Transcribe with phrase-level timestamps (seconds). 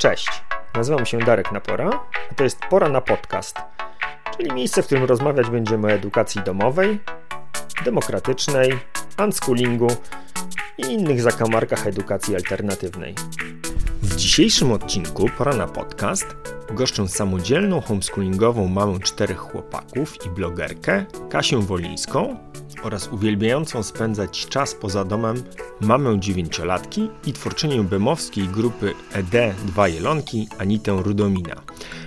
[0.00, 0.42] Cześć,
[0.74, 1.90] nazywam się Darek Napora,
[2.30, 3.56] a to jest Pora na Podcast,
[4.36, 7.00] czyli miejsce, w którym rozmawiać będziemy o edukacji domowej,
[7.84, 8.78] demokratycznej,
[9.24, 9.88] unschoolingu
[10.78, 13.14] i innych zakamarkach edukacji alternatywnej.
[14.20, 16.26] Dzisiejszym odcinku Pora na Podcast
[16.74, 22.36] goszczę samodzielną homeschoolingową mamę czterech chłopaków i blogerkę Kasię Wolińską
[22.82, 25.42] oraz uwielbiającą spędzać czas poza domem
[25.80, 31.62] mamę dziewięciolatki i twórczynię bemowskiej grupy ED Dwa Jelonki Anitę Rudomina.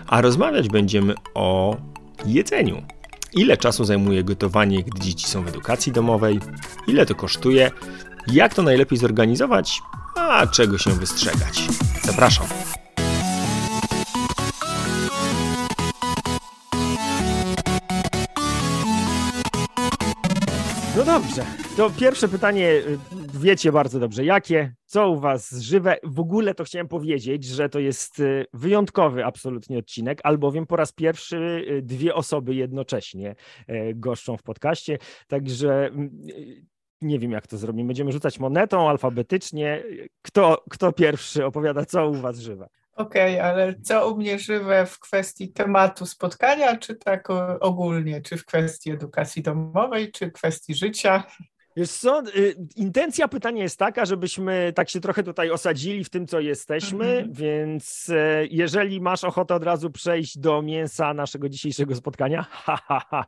[0.07, 1.77] A rozmawiać będziemy o
[2.25, 2.83] jedzeniu.
[3.35, 6.39] Ile czasu zajmuje gotowanie, gdy dzieci są w edukacji domowej?
[6.87, 7.71] Ile to kosztuje?
[8.27, 9.81] Jak to najlepiej zorganizować?
[10.15, 11.67] A czego się wystrzegać?
[12.03, 12.47] Zapraszam.
[20.97, 21.45] No dobrze,
[21.77, 22.99] to pierwsze pytanie y,
[23.33, 25.97] wiecie bardzo dobrze, jakie, co u was żywe?
[26.03, 30.91] W ogóle to chciałem powiedzieć, że to jest y, wyjątkowy absolutnie odcinek, albowiem po raz
[30.91, 31.37] pierwszy
[31.69, 33.35] y, dwie osoby jednocześnie
[33.95, 36.09] goszczą w podcaście, także mm,
[37.03, 39.83] nie wiem jak to zrobimy, będziemy rzucać monetą alfabetycznie,
[40.21, 42.69] kto, kto pierwszy opowiada, co u was żywe?
[42.95, 47.27] Okej, okay, ale co u mnie żywe w kwestii tematu spotkania, czy tak
[47.59, 51.23] ogólnie, czy w kwestii edukacji domowej, czy kwestii życia?
[51.77, 56.27] Wiesz co, y, intencja pytania jest taka, żebyśmy tak się trochę tutaj osadzili w tym,
[56.27, 57.33] co jesteśmy, mhm.
[57.33, 63.01] więc e, jeżeli masz ochotę od razu przejść do mięsa naszego dzisiejszego spotkania, ha, ha,
[63.09, 63.25] ha,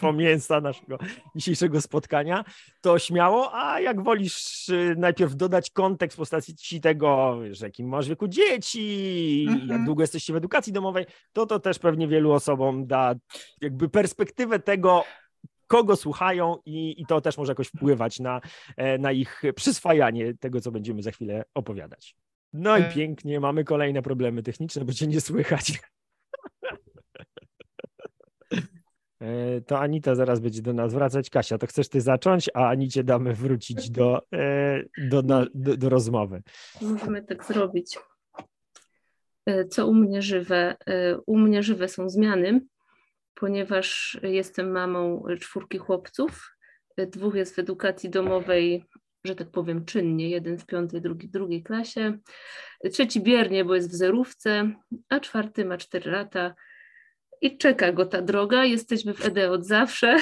[0.00, 0.98] po mięsa naszego
[1.36, 2.44] dzisiejszego spotkania,
[2.80, 8.08] to śmiało, a jak wolisz y, najpierw dodać kontekst w postaci tego, że jakim masz
[8.08, 9.84] wieku dzieci, jak mhm.
[9.84, 13.14] długo jesteście w edukacji domowej, to to też pewnie wielu osobom da
[13.60, 15.04] jakby perspektywę tego,
[15.66, 18.40] kogo słuchają i, i to też może jakoś wpływać na,
[18.76, 22.16] e, na ich przyswajanie tego, co będziemy za chwilę opowiadać.
[22.52, 22.92] No i e.
[22.94, 25.82] pięknie, mamy kolejne problemy techniczne, bo cię nie słychać.
[29.20, 31.30] E, to Anita zaraz będzie do nas wracać.
[31.30, 34.22] Kasia, to chcesz ty zacząć, a Anicie damy wrócić do,
[34.98, 36.42] do, do, do rozmowy.
[36.82, 37.98] Możemy tak zrobić.
[39.70, 40.76] Co u mnie żywe?
[41.26, 42.60] U mnie żywe są zmiany
[43.44, 46.56] ponieważ jestem mamą czwórki chłopców.
[46.96, 48.84] Dwóch jest w edukacji domowej,
[49.24, 50.30] że tak powiem, czynnie.
[50.30, 52.18] Jeden w piątej, drugi w drugiej klasie.
[52.92, 54.72] Trzeci biernie, bo jest w zerówce,
[55.08, 56.54] a czwarty ma cztery lata
[57.40, 58.64] i czeka go ta droga.
[58.64, 60.16] Jesteśmy w ED od zawsze.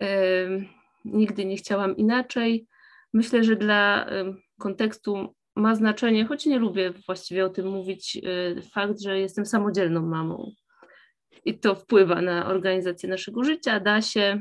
[1.04, 2.66] Nigdy nie chciałam inaczej.
[3.12, 4.10] Myślę, że dla
[4.60, 10.02] kontekstu ma znaczenie, choć nie lubię właściwie o tym mówić, e, fakt, że jestem samodzielną
[10.02, 10.52] mamą
[11.44, 14.40] i to wpływa na organizację naszego życia, da się.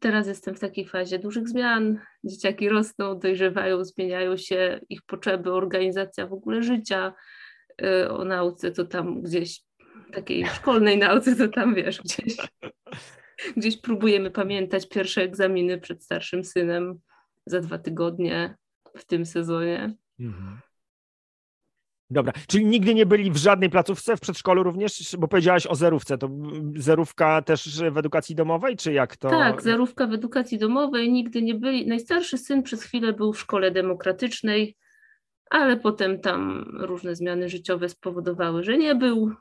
[0.00, 2.00] Teraz jestem w takiej fazie dużych zmian.
[2.24, 7.14] Dzieciaki rosną, dojrzewają, zmieniają się ich potrzeby, organizacja w ogóle życia.
[7.82, 9.60] Y, o nauce to tam gdzieś,
[10.12, 12.36] takiej szkolnej nauce to tam wiesz, gdzieś,
[13.56, 17.00] gdzieś próbujemy pamiętać pierwsze egzaminy przed starszym synem
[17.46, 18.56] za dwa tygodnie
[18.96, 19.94] w tym sezonie.
[20.20, 20.60] Mhm.
[22.10, 26.18] Dobra, czyli nigdy nie byli w żadnej placówce, w przedszkolu również, bo powiedziałaś o zerówce,
[26.18, 26.30] to
[26.76, 29.30] zerówka też w edukacji domowej, czy jak to?
[29.30, 31.86] Tak, zerówka w edukacji domowej, nigdy nie byli.
[31.86, 34.76] Najstarszy syn przez chwilę był w szkole demokratycznej,
[35.50, 39.32] ale potem tam różne zmiany życiowe spowodowały, że nie był,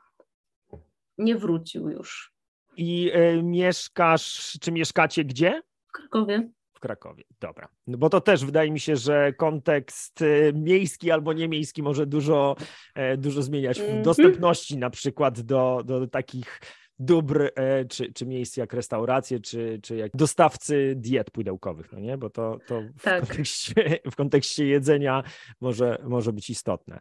[1.18, 2.34] nie wrócił już.
[2.78, 5.62] I y, mieszkasz, czy mieszkacie gdzie?
[5.88, 7.24] W Krakowie w Krakowie.
[7.40, 7.68] Dobra.
[7.88, 12.56] No bo to też wydaje mi się, że kontekst y, miejski albo niemiejski może dużo,
[12.96, 14.04] e, dużo zmieniać w mhm.
[14.04, 16.62] dostępności na przykład do, do takich
[17.00, 22.18] dóbr, e, czy, czy miejsc jak restauracje, czy, czy jak dostawcy diet pudełkowych, no nie?
[22.18, 23.20] Bo to, to w, tak.
[23.28, 25.24] kontekście, w kontekście jedzenia
[25.62, 27.00] może, może być istotne.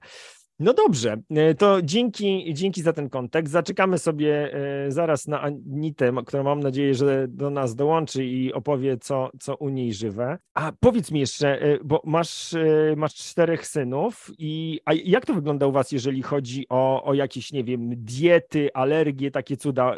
[0.58, 3.52] No dobrze, e, to dzięki, dzięki za ten kontekst.
[3.52, 8.96] Zaczekamy sobie e, zaraz na Anitę, która mam nadzieję, że do nas dołączy i opowie,
[8.98, 10.38] co, co u niej żywe.
[10.54, 12.54] A powiedz mi jeszcze, e, bo masz,
[12.96, 17.52] masz czterech synów, i a jak to wygląda u Was, jeżeli chodzi o, o jakieś,
[17.52, 19.94] nie wiem, diety, alergie, takie cuda?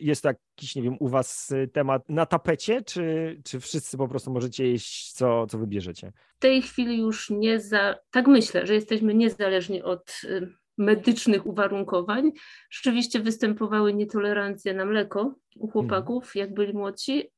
[0.00, 4.30] Jest to jakiś, nie wiem, u Was temat na tapecie, czy, czy wszyscy po prostu
[4.30, 6.12] możecie jeść, co, co wybierzecie?
[6.44, 10.48] W tej chwili już nie za, tak myślę, że jesteśmy niezależni od y,
[10.78, 12.32] medycznych uwarunkowań.
[12.70, 16.46] Rzeczywiście występowały nietolerancje na mleko u chłopaków, mhm.
[16.46, 17.30] jak byli młodsi.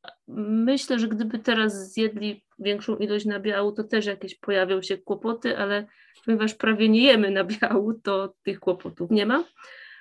[0.49, 5.87] Myślę, że gdyby teraz zjedli większą ilość nabiału, to też jakieś pojawią się kłopoty, ale
[6.25, 9.45] ponieważ prawie nie jemy nabiału, to tych kłopotów nie ma.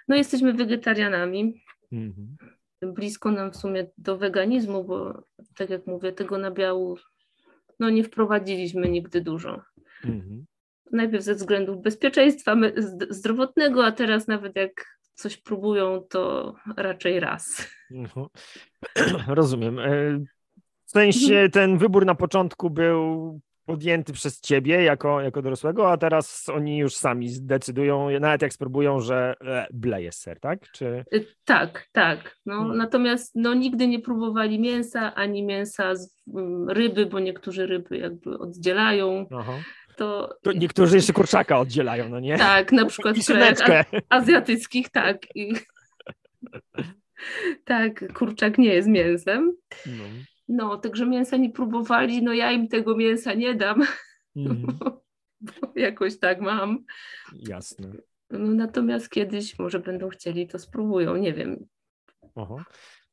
[0.08, 1.64] No jesteśmy wegetarianami.
[1.92, 2.38] Mhm
[2.82, 5.24] blisko nam w sumie do weganizmu, bo
[5.58, 6.98] tak jak mówię, tego nabiału
[7.80, 9.62] no nie wprowadziliśmy nigdy dużo.
[10.06, 10.46] Mhm.
[10.92, 12.56] Najpierw ze względów bezpieczeństwa
[13.10, 17.68] zdrowotnego, a teraz nawet jak coś próbują, to raczej raz.
[17.92, 18.28] Mhm.
[19.28, 19.80] Rozumiem.
[19.80, 20.20] E,
[20.86, 26.50] w sensie ten wybór na początku był podjęty przez ciebie jako, jako dorosłego, a teraz
[26.50, 29.36] oni już sami zdecydują, nawet jak spróbują, że
[29.74, 30.72] ble jest ser, tak?
[30.72, 31.06] Czy...
[31.14, 32.36] Y, tak, tak.
[32.46, 32.78] No, hmm.
[32.78, 38.40] Natomiast no, nigdy nie próbowali mięsa, ani mięsa z um, ryby, bo niektórzy ryby jakby
[38.40, 39.26] oddzielają.
[39.32, 39.54] Aha.
[39.98, 40.36] To...
[40.42, 40.52] to...
[40.52, 42.38] niektórzy jeszcze kurczaka oddzielają, no nie?
[42.38, 43.16] Tak, na przykład
[44.10, 45.36] azjatyckich, tak.
[45.36, 45.54] I...
[47.66, 49.52] tak, kurczak nie jest mięsem.
[49.86, 50.04] No.
[50.48, 53.84] No, także mięsa nie próbowali, no ja im tego mięsa nie dam,
[54.36, 54.62] mm.
[54.80, 55.04] bo,
[55.42, 56.86] bo, jakoś tak mam.
[57.34, 57.92] Jasne.
[58.30, 61.66] No, natomiast kiedyś może będą chcieli, to spróbują, nie wiem.
[62.36, 62.66] Aha.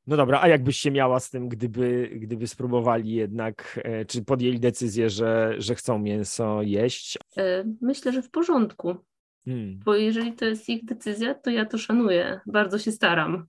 [0.07, 4.61] No dobra, a jakbyś się miała z tym, gdyby, gdyby spróbowali jednak, e, czy podjęli
[4.61, 7.19] decyzję, że, że chcą mięso jeść?
[7.37, 8.97] E, myślę, że w porządku.
[9.45, 9.81] Hmm.
[9.85, 12.41] Bo jeżeli to jest ich decyzja, to ja to szanuję.
[12.47, 13.47] Bardzo się staram.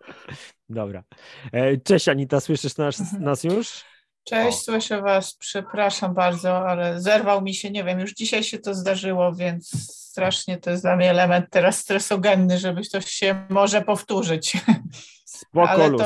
[0.68, 1.04] Dobra.
[1.52, 3.22] E, cześć Anita, słyszysz nas, mhm.
[3.22, 3.84] nas już?
[4.24, 4.60] Cześć, o.
[4.60, 5.34] słyszę Was.
[5.34, 9.70] Przepraszam bardzo, ale zerwał mi się, nie wiem, już dzisiaj się to zdarzyło, więc
[10.10, 14.56] strasznie to jest dla mnie element teraz stresogenny, żeby coś się może powtórzyć.
[15.24, 16.04] Spoko ale to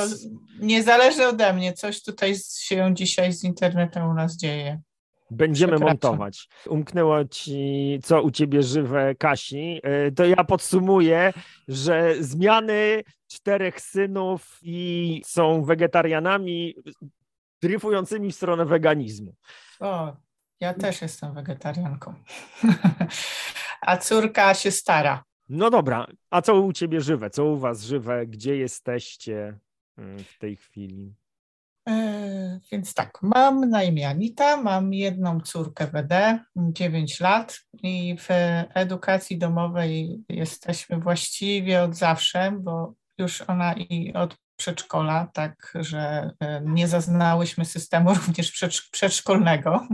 [0.61, 4.81] nie zależy ode mnie, coś tutaj się dzisiaj z internetem u nas dzieje.
[5.31, 6.49] Będziemy montować.
[6.67, 9.81] Umknęło ci, co u ciebie żywe, Kasi.
[9.83, 11.33] E, to ja podsumuję,
[11.69, 16.75] że zmiany czterech synów i są wegetarianami
[17.63, 19.35] dryfującymi w stronę weganizmu.
[19.81, 20.17] O,
[20.61, 22.15] ja też jestem wegetarianką.
[23.81, 25.25] A córka się stara.
[25.49, 27.31] No dobra, a co u ciebie żywe?
[27.31, 28.27] Co u was żywe?
[28.27, 29.59] Gdzie jesteście
[29.99, 31.15] mm, w tej chwili?
[31.89, 38.29] E, więc tak, mam na imię Anita, mam jedną córkę WD, 9 lat i w
[38.75, 46.61] edukacji domowej jesteśmy właściwie od zawsze, bo już ona i od przedszkola, tak że e,
[46.65, 48.53] nie zaznałyśmy systemu również
[48.91, 49.89] przedszkolnego.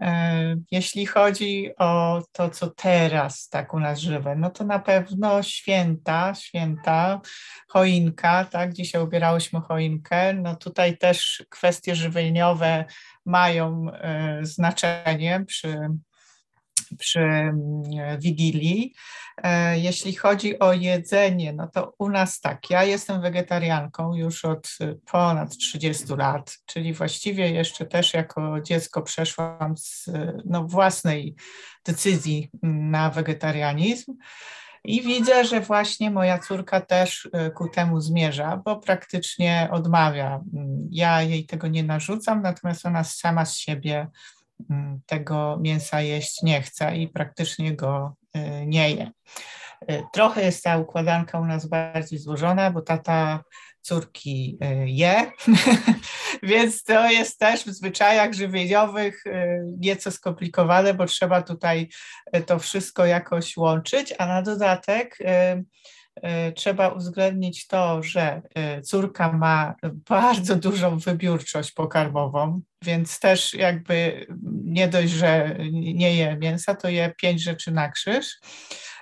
[0.00, 5.42] E, jeśli chodzi o to, co teraz tak u nas żywe, no to na pewno
[5.42, 7.20] święta, święta,
[7.68, 12.84] choinka, tak, dzisiaj ubierałyśmy choinkę, no tutaj też kwestie żywieniowe
[13.24, 15.78] mają e, znaczenie przy
[16.98, 17.82] przy mm,
[18.18, 18.94] Wigilii.
[19.42, 24.68] E, jeśli chodzi o jedzenie, no to u nas tak, ja jestem wegetarianką już od
[25.10, 30.10] ponad 30 lat, czyli właściwie jeszcze też jako dziecko przeszłam z
[30.44, 31.34] no, własnej
[31.84, 34.14] decyzji na wegetarianizm.
[34.84, 40.40] I widzę, że właśnie moja córka też e, ku temu zmierza, bo praktycznie odmawia.
[40.90, 44.10] Ja jej tego nie narzucam, natomiast ona sama z siebie Mm,
[45.06, 49.10] tego mięsa jeść nie chce i praktycznie go y, nie je.
[49.90, 53.44] Y, trochę jest ta układanka u nas bardziej złożona, bo tata
[53.80, 55.32] córki y, je,
[56.42, 59.24] więc to jest też w zwyczajach żywieniowych
[59.78, 61.88] nieco skomplikowane, bo trzeba tutaj
[62.46, 65.18] to wszystko jakoś łączyć, a na dodatek
[66.54, 69.74] trzeba uwzględnić to, że e, córka ma
[70.08, 74.26] bardzo dużą wybiórczość pokarmową, więc też jakby
[74.64, 78.38] nie dość, że nie je mięsa, to je pięć rzeczy na krzyż.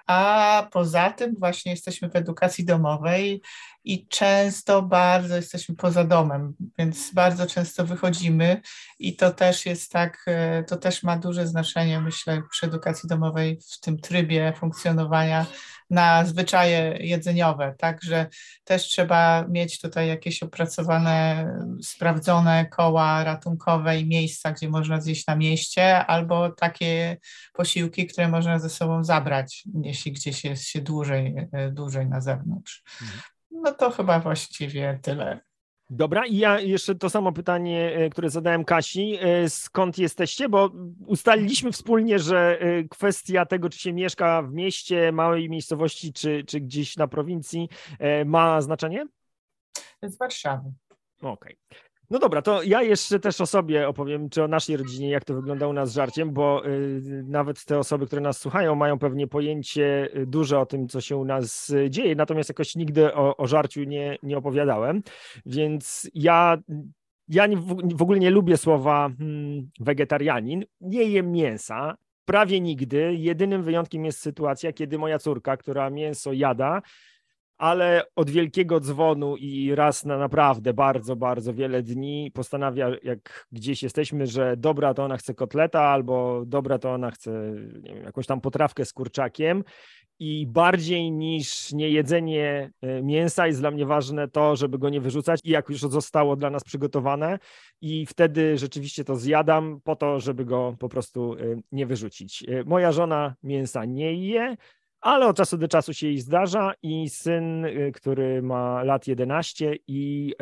[0.07, 3.43] A poza tym właśnie jesteśmy w edukacji domowej
[3.85, 8.61] i często bardzo jesteśmy poza domem, więc bardzo często wychodzimy
[8.99, 13.59] i to też jest tak, e, to też ma duże znaczenie, myślę, przy edukacji domowej
[13.73, 15.47] w tym trybie funkcjonowania
[15.91, 18.27] na zwyczaje jedzeniowe, także
[18.65, 21.49] też trzeba mieć tutaj jakieś opracowane,
[21.83, 27.17] sprawdzone koła ratunkowe i miejsca, gdzie można zjeść na mieście, albo takie
[27.53, 32.83] posiłki, które można ze sobą zabrać, jeśli gdzieś jest się dłużej, e, dłużej na zewnątrz.
[33.65, 35.41] No to chyba właściwie tyle.
[35.91, 39.19] Dobra, i ja jeszcze to samo pytanie, e, które zadałem Kasi.
[39.21, 40.49] E, skąd jesteście?
[40.49, 40.71] Bo
[41.07, 46.61] ustaliliśmy wspólnie, że e, kwestia tego, czy się mieszka w mieście, małej miejscowości, czy, czy
[46.61, 47.69] gdzieś na prowincji,
[48.25, 49.07] ma znaczenie?
[50.03, 50.73] Z Warszawy.
[51.23, 51.33] Okej.
[51.71, 51.85] Okay.
[52.11, 55.35] No dobra, to ja jeszcze też o sobie opowiem, czy o naszej rodzinie, jak to
[55.35, 59.27] wygląda u nas z żarciem, bo y, nawet te osoby, które nas słuchają, mają pewnie
[59.27, 63.37] pojęcie y, duże o tym, co się u nas y, dzieje, natomiast jakoś nigdy o,
[63.37, 65.03] o żarciu nie, nie opowiadałem,
[65.47, 66.59] więc ja
[67.29, 67.57] ja nie,
[67.95, 73.15] w ogóle nie lubię słowa hmm, wegetarianin, nie jem mięsa, prawie nigdy.
[73.15, 76.83] Jedynym wyjątkiem jest sytuacja, kiedy moja córka, która mięso jada,
[77.59, 83.83] ale od wielkiego dzwonu i raz na naprawdę bardzo, bardzo wiele dni postanawia, jak gdzieś
[83.83, 88.41] jesteśmy, że dobra to ona chce kotleta, albo dobra to ona chce wiem, jakąś tam
[88.41, 89.65] potrawkę z kurczakiem.
[90.19, 95.41] I bardziej niż niejedzenie e, mięsa jest dla mnie ważne to, żeby go nie wyrzucać
[95.45, 97.39] i jak już zostało dla nas przygotowane
[97.81, 101.37] i wtedy rzeczywiście to zjadam po to, żeby go po prostu e,
[101.73, 102.45] nie wyrzucić.
[102.49, 104.57] E, moja żona mięsa nie je,
[105.05, 109.77] ale od czasu do czasu się jej zdarza i syn, y, który ma lat 11
[109.87, 110.35] i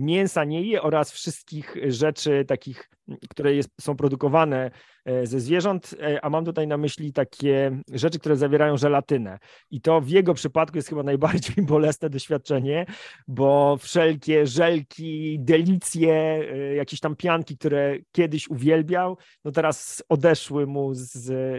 [0.00, 2.90] mięsa nie je oraz wszystkich rzeczy takich,
[3.30, 4.70] które jest, są produkowane
[5.04, 9.38] e, ze zwierząt, e, a mam tutaj na myśli takie rzeczy, które zawierają żelatynę.
[9.70, 12.86] I to w jego przypadku jest chyba najbardziej bolesne doświadczenie,
[13.28, 20.94] bo wszelkie żelki, delicje, e, jakieś tam pianki, które kiedyś uwielbiał, no teraz odeszły mu
[20.94, 21.08] z,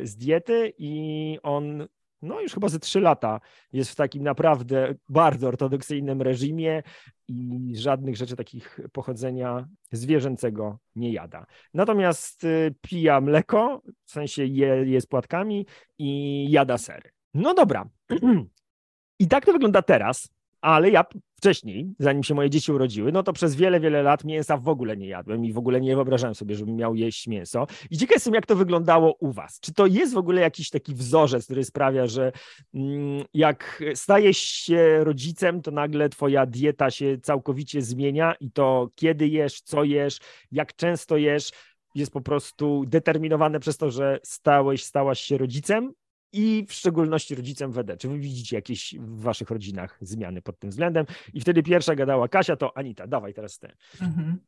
[0.09, 1.87] z diety i on
[2.21, 3.39] no już chyba ze trzy lata
[3.73, 6.83] jest w takim naprawdę bardzo ortodoksyjnym reżimie
[7.27, 11.45] i żadnych rzeczy takich pochodzenia zwierzęcego nie jada.
[11.73, 15.65] Natomiast y, pija mleko, w sensie je, je z płatkami
[15.97, 17.11] i jada sery.
[17.33, 17.89] No dobra.
[19.19, 20.29] I tak to wygląda teraz,
[20.61, 24.57] ale ja wcześniej, zanim się moje dzieci urodziły, no to przez wiele, wiele lat mięsa
[24.57, 27.67] w ogóle nie jadłem i w ogóle nie wyobrażałem sobie, żebym miał jeść mięso.
[27.91, 29.59] I ciekaw jestem, jak to wyglądało u was.
[29.59, 32.31] Czy to jest w ogóle jakiś taki wzorzec, który sprawia, że
[32.73, 39.27] mm, jak stajesz się rodzicem, to nagle twoja dieta się całkowicie zmienia i to kiedy
[39.27, 40.19] jesz, co jesz,
[40.51, 41.51] jak często jesz,
[41.95, 45.93] jest po prostu determinowane przez to, że stałeś, stałaś się rodzicem,
[46.33, 47.97] i w szczególności rodzicem WD.
[47.97, 51.05] Czy wy widzicie jakieś w waszych rodzinach zmiany pod tym względem?
[51.33, 53.71] I wtedy pierwsza gadała Kasia, to Anita, dawaj teraz ty.
[54.01, 54.39] Mhm.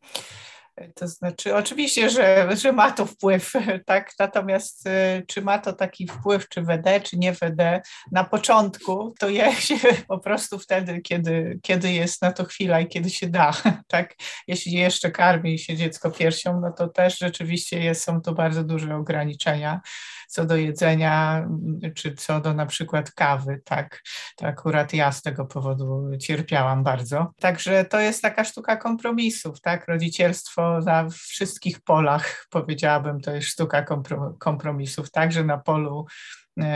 [0.96, 3.54] To znaczy, oczywiście, że, że ma to wpływ,
[3.86, 4.12] tak?
[4.20, 9.30] Natomiast y, czy ma to taki wpływ, czy WD, czy nie WD, na początku to
[9.30, 9.76] je się
[10.08, 13.52] po prostu wtedy, kiedy, kiedy jest na to chwila i kiedy się da,
[13.88, 14.16] tak?
[14.48, 18.96] Jeśli jeszcze karmi się dziecko piersią, no to też rzeczywiście jest, są to bardzo duże
[18.96, 19.82] ograniczenia
[20.34, 21.48] co do jedzenia,
[21.96, 24.02] czy co do na przykład kawy, tak?
[24.38, 27.32] To akurat ja z tego powodu cierpiałam bardzo.
[27.40, 29.88] Także to jest taka sztuka kompromisów, tak?
[29.88, 33.86] Rodzicielstwo na wszystkich polach, powiedziałabym, to jest sztuka
[34.40, 36.06] kompromisów, także na polu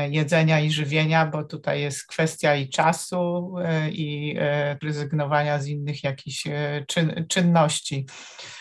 [0.09, 6.03] jedzenia i żywienia, bo tutaj jest kwestia i czasu, e, i e, rezygnowania z innych
[6.03, 6.43] jakichś
[6.87, 8.05] czyn, czynności.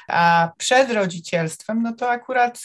[0.09, 2.61] A przed rodzicielstwem, no to akurat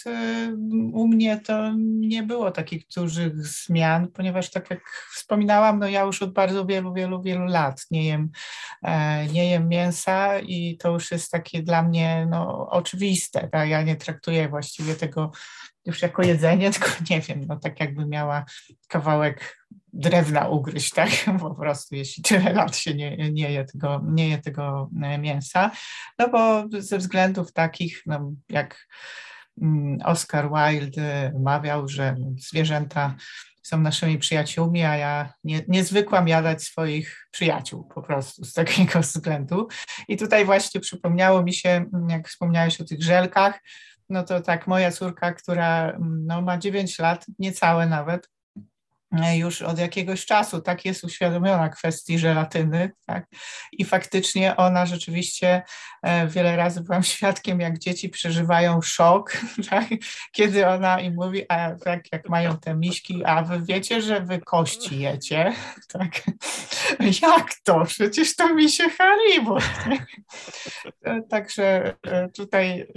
[0.93, 4.81] u mnie to nie było takich dużych zmian, ponieważ tak jak
[5.15, 8.31] wspominałam, no ja już od bardzo wielu, wielu, wielu lat nie jem,
[9.34, 13.50] nie jem mięsa i to już jest takie dla mnie no, oczywiste.
[13.51, 13.70] Tak?
[13.70, 15.31] Ja nie traktuję właściwie tego
[15.85, 18.45] już jako jedzenie, tylko nie wiem, no tak jakby miała
[18.88, 19.57] kawałek
[19.93, 21.09] drewna ugryźć, tak?
[21.39, 25.71] Po prostu, jeśli tyle lat się nie, nie, je, tego, nie je tego e, mięsa.
[26.19, 28.88] No bo ze względów takich, no, jak
[29.61, 33.15] mm, Oscar Wilde mawiał, że zwierzęta
[33.61, 39.00] są naszymi przyjaciółmi, a ja nie, nie zwykłam jadać swoich przyjaciół po prostu z takiego
[39.11, 39.67] względu.
[40.07, 43.59] I tutaj właśnie przypomniało mi się, jak wspomniałeś o tych żelkach,
[44.12, 48.27] no to tak moja córka, która mm, no, ma 9 lat, niecałe nawet,
[49.12, 53.25] już od jakiegoś czasu tak jest uświadomiona kwestii żelatyny, tak?
[53.72, 55.62] I faktycznie ona rzeczywiście
[56.03, 59.38] e, wiele razy byłam świadkiem, jak dzieci przeżywają szok,
[59.70, 59.88] tak?
[60.32, 64.39] kiedy ona im mówi, a tak jak mają te miśki, a wy wiecie, że wy
[64.39, 65.53] kości jecie,
[65.94, 66.22] tak?
[67.22, 67.86] Jak to?
[67.86, 69.58] Przecież to mi się Haribo.
[71.03, 71.96] E, także
[72.34, 72.88] tutaj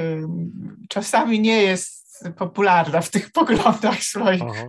[0.88, 2.03] czasami nie jest
[2.36, 4.68] popularna w tych poglądach swoich, Aha.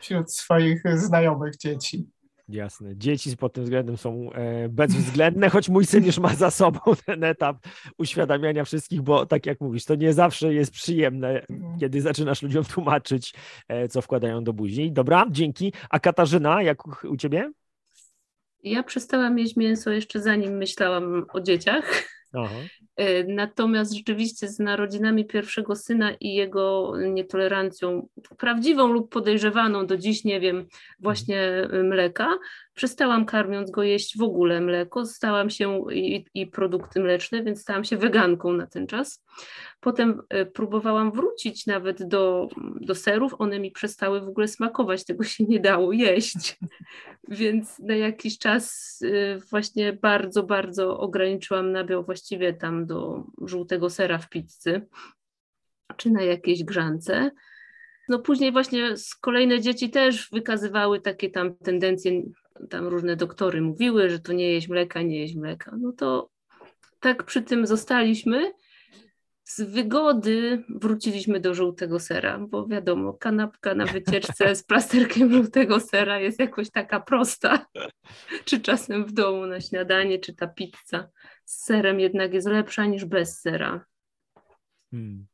[0.00, 2.06] wśród swoich znajomych dzieci.
[2.48, 2.96] Jasne.
[2.96, 7.24] Dzieci pod tym względem są e, bezwzględne, choć mój syn już ma za sobą ten
[7.24, 7.56] etap
[7.98, 11.78] uświadamiania wszystkich, bo tak jak mówisz, to nie zawsze jest przyjemne, mhm.
[11.78, 13.34] kiedy zaczynasz ludziom tłumaczyć,
[13.68, 14.92] e, co wkładają do buzi.
[14.92, 15.72] Dobra, dzięki.
[15.90, 17.52] A Katarzyna, jak u ciebie?
[18.64, 22.04] Ja przestałam jeść mięso jeszcze zanim myślałam o dzieciach.
[22.32, 22.56] Aha.
[22.96, 28.08] E, natomiast rzeczywiście z narodzinami pierwszego syna i jego nietolerancją,
[28.38, 30.66] prawdziwą lub podejrzewaną, do dziś nie wiem,
[31.00, 32.38] właśnie mleka,
[32.78, 37.84] przestałam karmiąc go jeść w ogóle mleko, stałam się i, i produkty mleczne, więc stałam
[37.84, 39.24] się weganką na ten czas.
[39.80, 42.48] Potem e, próbowałam wrócić nawet do,
[42.80, 46.58] do serów, one mi przestały w ogóle smakować, tego się nie dało jeść.
[47.28, 54.18] Więc na jakiś czas e, właśnie bardzo, bardzo ograniczyłam nabiał właściwie tam do żółtego sera
[54.18, 54.86] w pizzy
[55.96, 57.30] czy na jakiejś grzance.
[58.08, 62.22] No później właśnie kolejne dzieci też wykazywały takie tam tendencje
[62.70, 65.76] tam różne doktory mówiły, że to nie jeść mleka, nie jeść mleka.
[65.80, 66.30] No to
[67.00, 68.52] tak przy tym zostaliśmy.
[69.44, 76.20] Z wygody wróciliśmy do żółtego sera, bo wiadomo, kanapka na wycieczce z plasterkiem żółtego sera
[76.20, 77.66] jest jakoś taka prosta.
[78.44, 81.08] czy czasem w domu na śniadanie, czy ta pizza
[81.44, 83.84] z serem jednak jest lepsza niż bez sera.
[84.90, 85.27] Hmm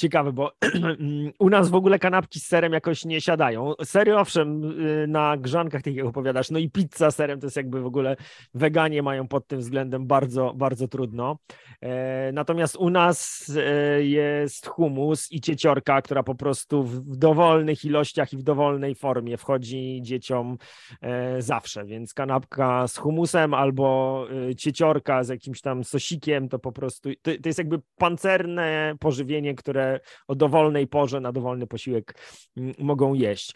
[0.00, 0.52] ciekawe, bo
[1.38, 3.72] u nas w ogóle kanapki z serem jakoś nie siadają.
[3.84, 7.56] Sery owszem, y, na grzankach, tak jak opowiadasz, no i pizza z serem to jest
[7.56, 8.16] jakby w ogóle
[8.54, 11.38] weganie mają pod tym względem bardzo, bardzo trudno.
[11.80, 18.32] E, natomiast u nas e, jest humus i cieciorka, która po prostu w dowolnych ilościach
[18.32, 20.58] i w dowolnej formie wchodzi dzieciom
[21.02, 24.26] e, zawsze, więc kanapka z humusem albo
[24.56, 29.89] cieciorka z jakimś tam sosikiem, to po prostu, to, to jest jakby pancerne pożywienie, które
[30.28, 32.14] o dowolnej porze na dowolny posiłek
[32.56, 33.54] mm, mogą jeść.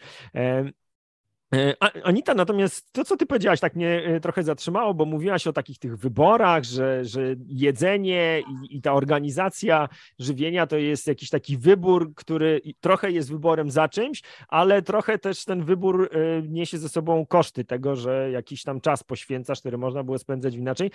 [1.55, 5.53] E, Anita, natomiast to, co ty powiedziałaś, tak mnie e, trochę zatrzymało, bo mówiłaś o
[5.53, 11.57] takich tych wyborach, że, że jedzenie i, i, ta organizacja żywienia to jest jakiś taki
[11.57, 16.89] wybór, który trochę jest wyborem za czymś, ale trochę też ten wybór e, niesie ze
[16.89, 20.91] sobą koszty tego, że jakiś tam czas poświęcasz, który można było spędzać inaczej,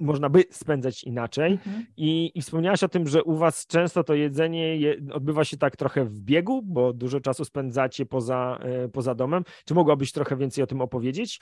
[0.00, 1.52] można by spędzać inaczej.
[1.52, 1.86] Mhm.
[1.96, 5.76] I, I wspomniałaś o tym, że u was często to jedzenie je, odbywa się tak
[5.76, 8.58] trochę w biegu, bo dużo czasu spędzacie poza,
[8.92, 9.44] poza domem.
[9.64, 11.40] Czy mogłabyś trochę więcej o tym opowiedzieć?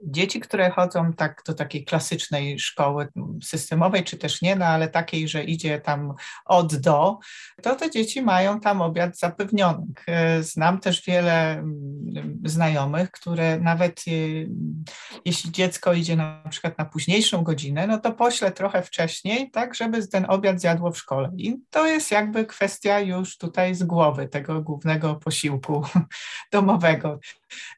[0.00, 3.08] Dzieci, które chodzą tak do takiej klasycznej szkoły
[3.42, 6.14] systemowej, czy też nie, no ale takiej, że idzie tam
[6.44, 7.18] od do,
[7.62, 9.86] to te dzieci mają tam obiad zapewniony.
[10.40, 14.48] Znam też wiele mm, znajomych, które nawet y,
[15.24, 20.06] jeśli dziecko idzie na przykład na późniejszą godzinę, no to pośle trochę wcześniej, tak, żeby
[20.06, 21.30] ten obiad zjadło w szkole.
[21.36, 25.84] I to jest jakby kwestia już tutaj z głowy tego głównego posiłku
[26.52, 27.20] domowego.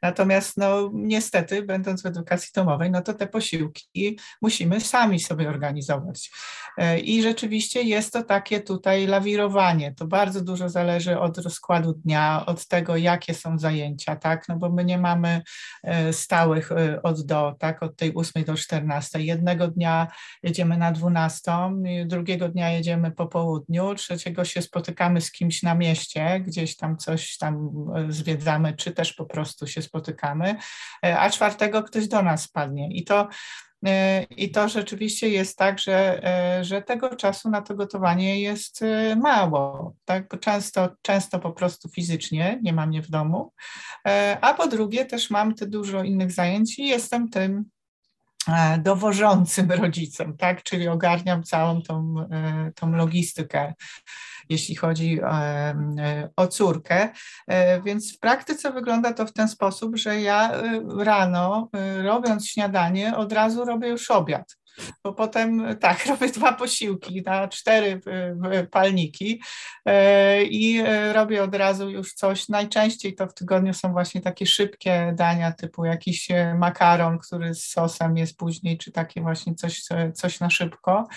[0.02, 6.30] Natomiast no niestety, będąc w edukacji domowej, no to te posiłki musimy sami sobie organizować.
[6.78, 9.94] E, I rzeczywiście jest to takie tutaj lawirowanie.
[9.94, 14.48] To bardzo dużo zależy od rozkładu dnia, od tego, jakie są zajęcia, tak?
[14.48, 15.42] No bo my nie mamy
[15.82, 17.82] e, stałych e, od do, tak?
[17.82, 19.20] Od tej 8 do 14.
[19.20, 20.06] Jednego dnia
[20.42, 21.52] jedziemy na 12,
[22.06, 27.36] drugiego dnia jedziemy po południu, trzeciego się spotykamy z kimś na mieście, gdzieś tam coś
[27.36, 27.70] tam
[28.08, 30.56] zwiedzamy, czy też po prostu się spotykamy,
[31.02, 32.88] a czwartego ktoś do nas spadnie.
[32.92, 33.28] I to
[33.86, 38.82] e, i to rzeczywiście jest tak, że, e, że tego czasu na to gotowanie jest
[38.82, 40.28] e, mało, tak?
[40.28, 43.52] bo często, często po prostu fizycznie nie mam mnie w domu,
[44.40, 47.64] a po drugie też mam te dużo innych zajęć i jestem tym
[48.78, 50.62] dowożącym rodzicem, tak?
[50.62, 52.14] czyli ogarniam całą tą,
[52.74, 53.74] tą logistykę
[54.50, 55.20] jeśli chodzi
[56.36, 57.08] o córkę.
[57.48, 62.48] E, więc w praktyce wygląda to w ten sposób, że ja e, rano, e, robiąc
[62.48, 64.59] śniadanie, od razu robię już obiad
[65.04, 68.00] bo potem tak, robię dwa posiłki na cztery
[68.70, 69.42] palniki
[70.50, 72.48] i robię od razu już coś.
[72.48, 76.28] Najczęściej to w tygodniu są właśnie takie szybkie dania, typu jakiś
[76.58, 79.82] makaron, który z sosem jest później, czy takie właśnie coś,
[80.14, 81.08] coś na szybko.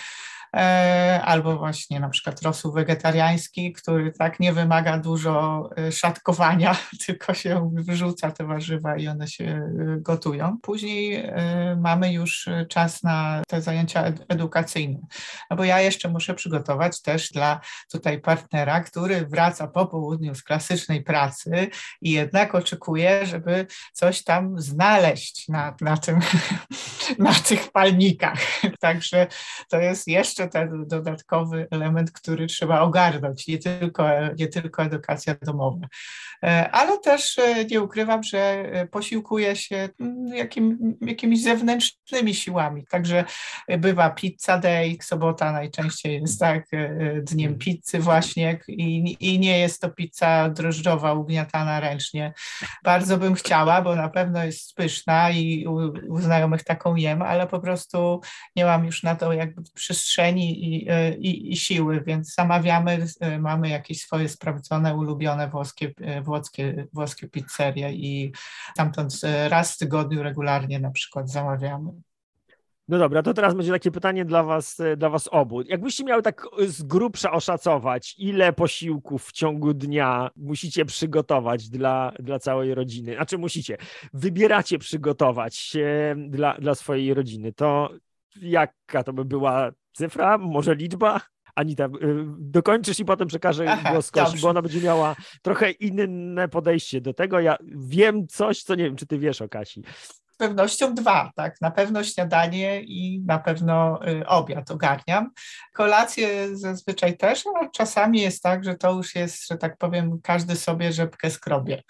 [0.54, 7.34] E, albo właśnie na przykład rosół wegetariański, który tak nie wymaga dużo e, szatkowania, tylko
[7.34, 10.58] się wrzuca te warzywa i one się e, gotują.
[10.62, 11.24] Później
[11.76, 14.98] mamy już czas na te zajęcia edukacyjne,
[15.50, 17.60] no bo ja jeszcze muszę przygotować też dla
[17.92, 21.68] tutaj partnera, który wraca po południu z klasycznej pracy
[22.00, 26.20] i jednak oczekuje, żeby coś tam znaleźć na, na, tym,
[27.18, 28.38] na tych palnikach.
[28.80, 29.26] Także
[29.70, 35.34] to jest jeszcze jeszcze ten dodatkowy element, który trzeba ogarnąć, nie tylko, nie tylko edukacja
[35.42, 35.86] domowa.
[36.44, 42.84] E, ale też e, nie ukrywam, że e, posiłkuje się mm, jakim, jakimiś zewnętrznymi siłami.
[42.90, 43.24] Także
[43.78, 46.66] bywa pizza day, sobota najczęściej jest tak
[47.22, 47.58] dniem mm.
[47.58, 52.32] pizzy właśnie i, i nie jest to pizza drożdżowa ugniatana ręcznie.
[52.84, 55.74] Bardzo bym chciała, bo na pewno jest pyszna i u,
[56.08, 58.20] u znajomych taką jem, ale po prostu
[58.56, 63.06] nie mam już na to jakby przestrzeni i, i, i siły, więc zamawiamy,
[63.40, 68.32] mamy jakieś swoje sprawdzone, ulubione włoskie, włoskie włoskie, włoskie pizzerie i
[68.70, 71.90] stamtąd raz w tygodniu regularnie na przykład zamawiamy.
[72.88, 75.62] No dobra, to teraz będzie takie pytanie dla was, dla was obu.
[75.62, 82.38] Jakbyście miały tak z grubsza oszacować, ile posiłków w ciągu dnia musicie przygotować dla, dla
[82.38, 83.14] całej rodziny?
[83.14, 83.76] Znaczy musicie,
[84.12, 85.76] wybieracie przygotować
[86.16, 87.90] dla, dla swojej rodziny, to
[88.42, 91.20] jaka to by była cyfra, może liczba?
[91.54, 91.88] Anita, y,
[92.38, 97.14] dokończysz i potem przekażę Aha, głos Kosi, bo ona będzie miała trochę inne podejście do
[97.14, 97.40] tego.
[97.40, 99.82] Ja wiem coś, co nie wiem, czy ty wiesz o Kasi.
[100.34, 101.60] Z pewnością dwa, tak.
[101.60, 105.30] Na pewno śniadanie i na pewno y, obiad ogarniam.
[105.72, 110.56] Kolację zazwyczaj też, a czasami jest tak, że to już jest, że tak powiem, każdy
[110.56, 111.82] sobie rzepkę skrobie.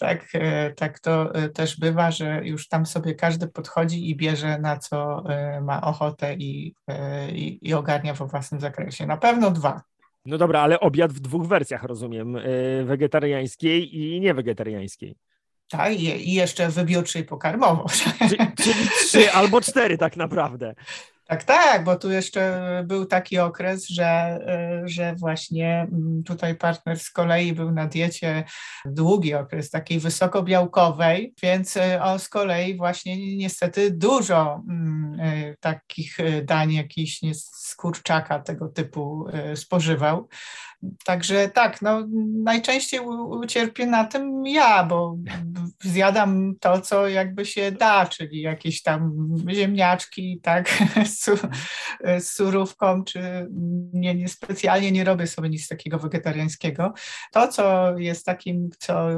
[0.00, 4.58] Tak, y, tak to y, też bywa, że już tam sobie każdy podchodzi i bierze
[4.58, 5.24] na co
[5.62, 6.74] ma ochotę i,
[7.32, 9.06] i, i ogarnia we własnym zakresie.
[9.06, 9.82] Na pewno dwa.
[10.26, 12.38] No dobra, ale obiad w dwóch wersjach, rozumiem,
[12.84, 15.16] wegetariańskiej i niewegetariańskiej.
[15.68, 17.86] Tak, i jeszcze wybiórczej pokarmowo.
[18.28, 18.36] Czyli
[19.08, 20.74] trzy albo cztery tak naprawdę.
[21.28, 24.38] Tak, tak, bo tu jeszcze był taki okres, że,
[24.84, 28.44] że właśnie mm, tutaj partner z kolei był na diecie
[28.84, 36.18] długi okres, takiej wysokobiałkowej, więc e, on z kolei właśnie niestety dużo mm, e, takich
[36.42, 40.28] dań jakichś z kurczaka tego typu spożywał.
[41.04, 42.06] Także tak, no,
[42.44, 45.16] najczęściej ucierpię na tym ja, bo
[45.80, 50.82] zjadam to, co jakby się da, czyli jakieś tam ziemniaczki, tak,
[51.18, 51.40] z,
[52.20, 53.48] surówką, czy
[53.92, 56.94] nie, nie specjalnie nie robię sobie nic takiego wegetariańskiego.
[57.32, 59.08] To, co jest takim, co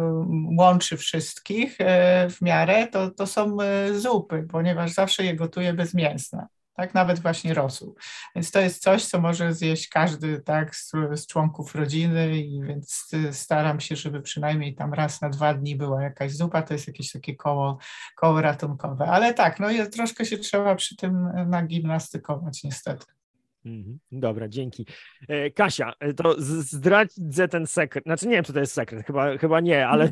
[0.58, 6.46] łączy wszystkich e, w miarę, to, to są e, zupy, ponieważ zawsze je gotuję bezmięsne
[6.78, 7.94] tak, nawet właśnie rosół.
[8.34, 13.10] Więc to jest coś, co może zjeść każdy, tak, z, z, członków rodziny i więc
[13.32, 17.12] staram się, żeby przynajmniej tam raz na dwa dni była jakaś zupa, to jest jakieś
[17.12, 17.78] takie koło,
[18.16, 19.06] koło ratunkowe.
[19.06, 23.06] Ale tak, no troszkę się trzeba przy tym nagimnastykować niestety.
[23.64, 23.98] Mhm.
[24.12, 24.86] Dobra, dzięki.
[25.28, 28.04] E, Kasia, e, to zdradzę ten sekret.
[28.04, 30.10] Znaczy nie wiem, czy to jest sekret, chyba, chyba nie, ale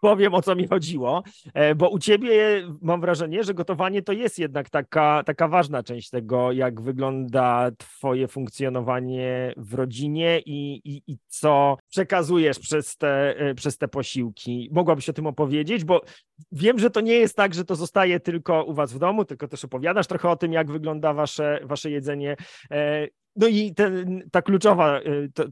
[0.00, 1.22] powiem o co mi chodziło,
[1.54, 6.10] e, bo u ciebie mam wrażenie, że gotowanie to jest jednak taka, taka ważna część
[6.10, 13.54] tego, jak wygląda twoje funkcjonowanie w rodzinie i, i, i co przekazujesz przez te, e,
[13.54, 14.68] przez te posiłki.
[14.72, 16.00] Mogłabyś o tym opowiedzieć, bo
[16.52, 19.48] wiem, że to nie jest tak, że to zostaje tylko u was w domu, tylko
[19.48, 22.36] też opowiadasz trochę o tym, jak wygląda wasze, wasze jedzenie.
[22.70, 25.00] E, no i ten, ta, kluczowa,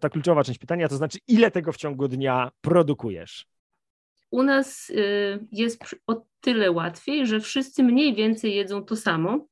[0.00, 3.53] ta kluczowa część pytania, to znaczy, ile tego w ciągu dnia produkujesz?
[4.34, 9.46] U nas y, jest o tyle łatwiej, że wszyscy mniej więcej jedzą to samo.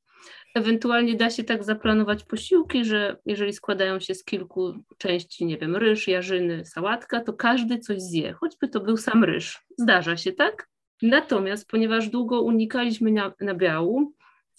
[0.55, 5.77] Ewentualnie da się tak zaplanować posiłki, że jeżeli składają się z kilku części, nie wiem,
[5.77, 9.61] ryż, jarzyny, sałatka, to każdy coś zje, choćby to był sam ryż.
[9.79, 10.68] Zdarza się tak.
[11.03, 14.12] Natomiast ponieważ długo unikaliśmy nabiału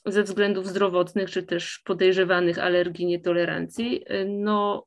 [0.06, 4.86] ze względów zdrowotnych, czy też podejrzewanych alergii, nietolerancji, y, no,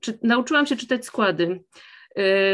[0.00, 1.64] czy, nauczyłam się czytać składy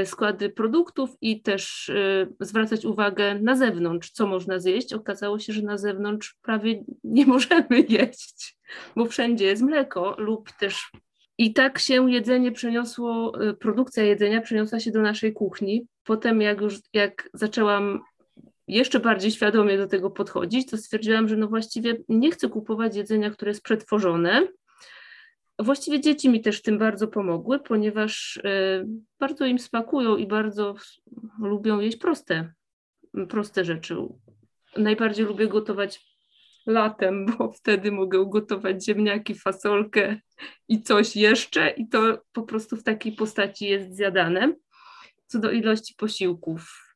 [0.05, 4.92] składy produktów i też y, zwracać uwagę na zewnątrz, co można zjeść.
[4.92, 8.57] Okazało się, że na zewnątrz prawie nie możemy jeść,
[8.96, 10.90] bo wszędzie jest mleko lub też.
[11.38, 15.87] I tak się jedzenie przeniosło, y, produkcja jedzenia przeniosła się do naszej kuchni.
[16.05, 18.01] Potem, jak już jak zaczęłam
[18.68, 23.31] jeszcze bardziej świadomie do tego podchodzić, to stwierdziłam, że no właściwie nie chcę kupować jedzenia,
[23.31, 24.49] które jest przetworzone,
[25.62, 28.85] Właściwie dzieci mi też tym bardzo pomogły, ponieważ e,
[29.18, 30.75] bardzo im smakują i bardzo
[31.38, 32.53] lubią jeść proste,
[33.29, 33.96] proste rzeczy.
[34.77, 36.11] Najbardziej lubię gotować
[36.66, 40.20] latem, bo wtedy mogę ugotować ziemniaki, fasolkę
[40.68, 44.55] i coś jeszcze i to po prostu w takiej postaci jest zjadane.
[45.27, 46.94] Co do ilości posiłków,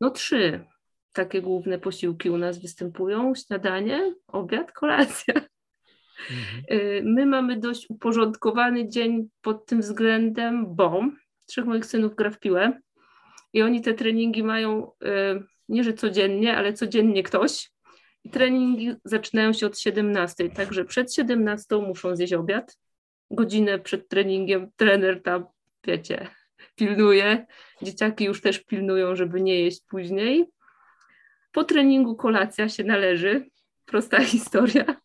[0.00, 0.64] no trzy
[1.12, 5.34] takie główne posiłki u nas występują: śniadanie, obiad, kolacja.
[6.30, 6.80] Mhm.
[6.80, 11.04] Y, my mamy dość uporządkowany dzień pod tym względem, bo
[11.46, 12.80] trzech moich synów gra w piłę
[13.52, 17.70] i oni te treningi mają y, nie, że codziennie, ale codziennie ktoś.
[18.24, 22.78] I treningi zaczynają się od 17, także przed 17 muszą zjeść obiad.
[23.30, 25.44] Godzinę przed treningiem trener tam,
[25.84, 26.26] wiecie,
[26.74, 27.46] pilnuje.
[27.82, 30.44] Dzieciaki już też pilnują, żeby nie jeść później.
[31.52, 33.50] Po treningu kolacja się należy.
[33.86, 35.00] Prosta historia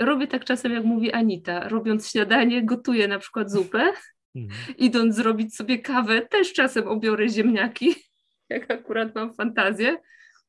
[0.00, 3.92] robię tak czasem, jak mówi Anita, robiąc śniadanie, gotuję na przykład zupę,
[4.36, 4.74] mhm.
[4.78, 7.94] idąc zrobić sobie kawę, też czasem obiorę ziemniaki,
[8.50, 9.96] jak akurat mam fantazję,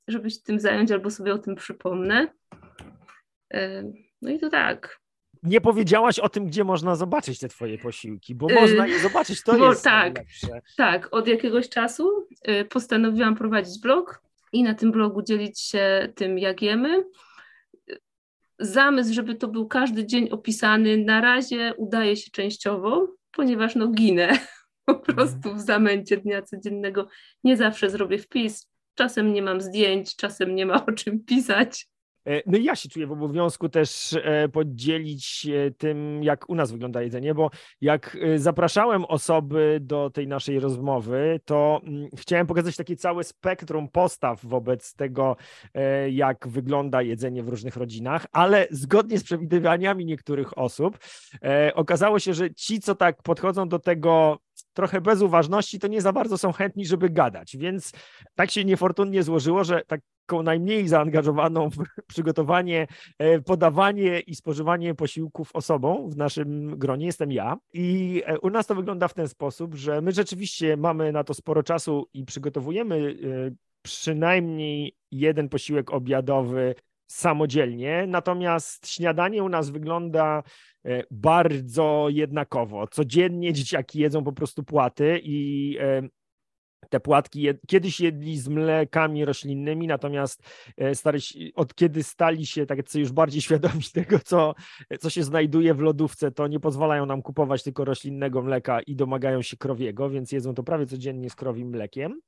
[0.08, 2.28] żeby się tym zająć albo sobie o tym przypomnę.
[3.54, 3.84] E,
[4.22, 5.00] no i to tak.
[5.44, 9.58] Nie powiedziałaś o tym, gdzie można zobaczyć te twoje posiłki, bo można je zobaczyć, to
[9.58, 10.62] bo, jest tak, najlepsze.
[10.78, 14.22] Tak, od jakiegoś czasu e, postanowiłam prowadzić blog
[14.54, 17.04] i na tym blogu dzielić się tym, jak jemy
[18.60, 24.39] zamysł, żeby to był każdy dzień opisany, na razie udaje się częściowo, ponieważ no ginę
[24.86, 25.15] po mhm.
[25.15, 27.08] prostu w zamęcie dnia codziennego.
[27.43, 31.88] Nie zawsze zrobię wpis, czasem nie mam zdjęć, czasem nie ma o czym pisać.
[32.30, 36.72] E, no i ja się czuję w obowiązku też e, podzielić tym, jak u nas
[36.72, 37.50] wygląda jedzenie, bo
[37.82, 44.46] jak zapraszałem osoby do tej naszej rozmowy, to mm, chciałem pokazać takie całe spektrum postaw
[44.46, 45.36] wobec tego,
[46.12, 50.98] jak wygląda jedzenie w różnych rodzinach, ale zgodnie z przewidywaniami niektórych osób,
[51.74, 54.39] okazało się, że ci, co tak podchodzą do tego
[54.74, 57.58] trochę bez uważności, to nie za bardzo są chętni, żeby gadać.
[57.58, 57.92] Więc
[58.36, 62.88] tak się niefortunnie złożyło, że taką najmniej zaangażowaną w przygotowanie,
[63.20, 67.58] e, podawanie i spożywanie posiłków osobą w naszym gronie jestem ja.
[67.74, 71.34] I e, u nas to wygląda w ten sposób, że my rzeczywiście mamy na to
[71.34, 76.76] sporo czasu i przygotowujemy e, przynajmniej jeden posiłek obiadowy
[77.08, 80.44] samodzielnie, natomiast śniadanie u nas wygląda
[81.12, 82.88] bardzo jednakowo.
[82.88, 85.78] Codziennie dzieciaki jedzą po prostu płaty i
[86.89, 90.44] te płatki jed, kiedyś jedli z mlekami roślinnymi, natomiast
[90.78, 91.20] e, stali,
[91.56, 94.56] od kiedy stali się tak już bardziej świadomi tego, co,
[95.00, 99.42] co się znajduje w lodówce, to nie pozwalają nam kupować tylko roślinnego mleka i domagają
[99.42, 102.20] się krowiego, więc jedzą to prawie codziennie z krowim mlekiem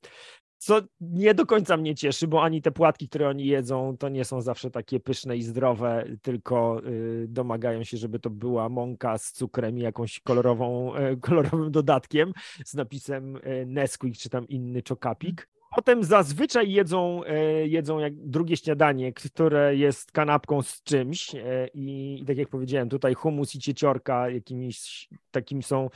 [0.62, 4.26] co nie do końca mnie cieszy, bo ani te płatki, które oni jedzą, to nie
[4.26, 9.32] są zawsze takie pyszne i zdrowe, tylko y, domagają się, żeby to była mąka z
[9.32, 12.34] cukrem i jakąś kolorową, y, kolorowym dodatkiem
[12.66, 15.50] z napisem y, Nesquik czy tam inny czokapik.
[15.76, 17.22] Potem zazwyczaj jedzą,
[17.64, 21.32] jedzą jak drugie śniadanie, które jest kanapką z czymś
[21.74, 25.90] i, i tak jak powiedziałem, tutaj humus i cieciorka jakimiś takimi są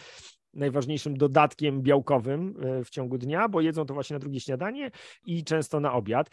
[0.56, 4.91] najważniejszym dodatkiem białkowym e, w ciągu dnia, bo jedzą to właśnie na drugie śniadanie
[5.26, 6.30] i często na obiad.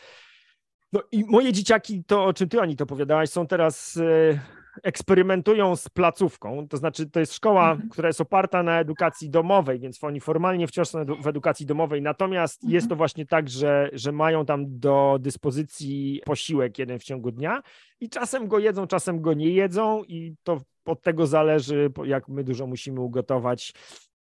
[0.92, 4.40] No i moje dzieciaki, to o czym ty Ani to opowiadałaś, są teraz e,
[4.82, 7.88] eksperymentują z placówką, to znaczy to jest szkoła, mhm.
[7.88, 12.64] która jest oparta na edukacji domowej, więc oni formalnie wciąż są w edukacji domowej, natomiast
[12.64, 12.74] mhm.
[12.74, 17.62] jest to właśnie tak, że, że mają tam do dyspozycji posiłek jeden w ciągu dnia
[18.00, 22.44] i czasem go jedzą, czasem go nie jedzą i to od tego zależy, jak my
[22.44, 23.72] dużo musimy ugotować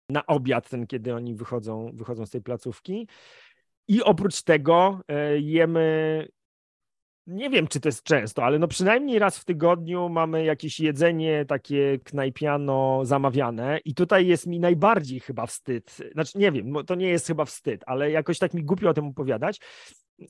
[0.08, 3.08] na obiad, ten, kiedy oni wychodzą, wychodzą z tej placówki.
[3.88, 6.28] I oprócz tego e, jemy,
[7.26, 11.44] nie wiem czy to jest często, ale no przynajmniej raz w tygodniu mamy jakieś jedzenie
[11.44, 17.08] takie knajpiano zamawiane i tutaj jest mi najbardziej chyba wstyd, znaczy nie wiem, to nie
[17.08, 19.60] jest chyba wstyd, ale jakoś tak mi głupio o tym opowiadać,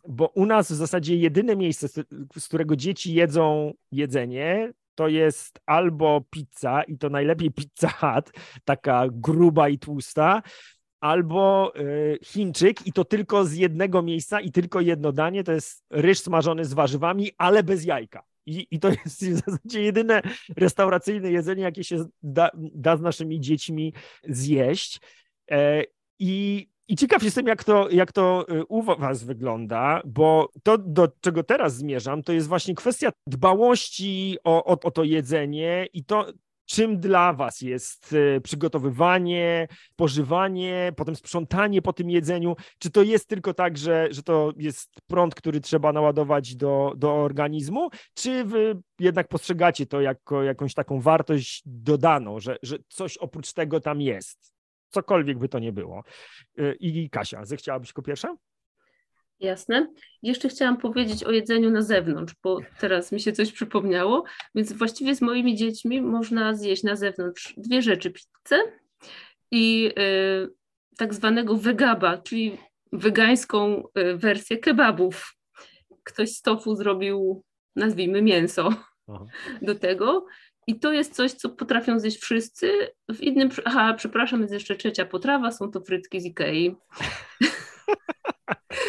[0.09, 1.89] bo u nas w zasadzie jedyne miejsce,
[2.37, 8.31] z którego dzieci jedzą jedzenie, to jest albo pizza i to najlepiej pizza hut,
[8.65, 10.43] taka gruba i tłusta,
[11.01, 15.85] albo y, Chińczyk i to tylko z jednego miejsca i tylko jedno danie, to jest
[15.91, 18.23] ryż smażony z warzywami, ale bez jajka.
[18.47, 20.23] I, I to jest w zasadzie jedyne
[20.57, 23.93] restauracyjne jedzenie, jakie się da, da z naszymi dziećmi
[24.29, 25.01] zjeść.
[25.51, 25.85] E,
[26.19, 31.09] I i ciekaw jestem, jak to, jak to y, u Was wygląda, bo to, do
[31.21, 36.27] czego teraz zmierzam, to jest właśnie kwestia dbałości o, o, o to jedzenie i to,
[36.67, 42.57] czym dla Was jest y, przygotowywanie, pożywanie, potem sprzątanie po tym jedzeniu?
[42.79, 47.15] Czy to jest tylko tak, że, że to jest prąd, który trzeba naładować do, do
[47.15, 53.53] organizmu, czy Wy jednak postrzegacie to jako jakąś taką wartość dodaną, że, że coś oprócz
[53.53, 54.54] tego tam jest?
[54.95, 56.05] Cokolwiek by to nie było.
[56.59, 58.37] Y, I Kasia, zechciałabyś jako pierwsza?
[59.41, 59.89] Jasne.
[60.23, 64.25] Jeszcze chciałam powiedzieć o jedzeniu na zewnątrz, bo teraz mi się coś przypomniało.
[64.55, 68.63] Więc właściwie z moimi dziećmi można zjeść na zewnątrz dwie rzeczy: pizzę
[69.51, 70.49] i y,
[70.97, 72.59] tak zwanego wegaba, czyli
[72.93, 75.37] wegańską y, wersję kebabów.
[76.05, 77.45] Ktoś z tofu zrobił,
[77.77, 78.69] nazwijmy, mięso
[79.09, 79.27] Aha.
[79.63, 80.27] do tego.
[80.67, 82.73] I to jest coś, co potrafią zjeść wszyscy.
[83.09, 86.77] W innym, aha, przepraszam, jest jeszcze trzecia potrawa, są to frytki z Ikei.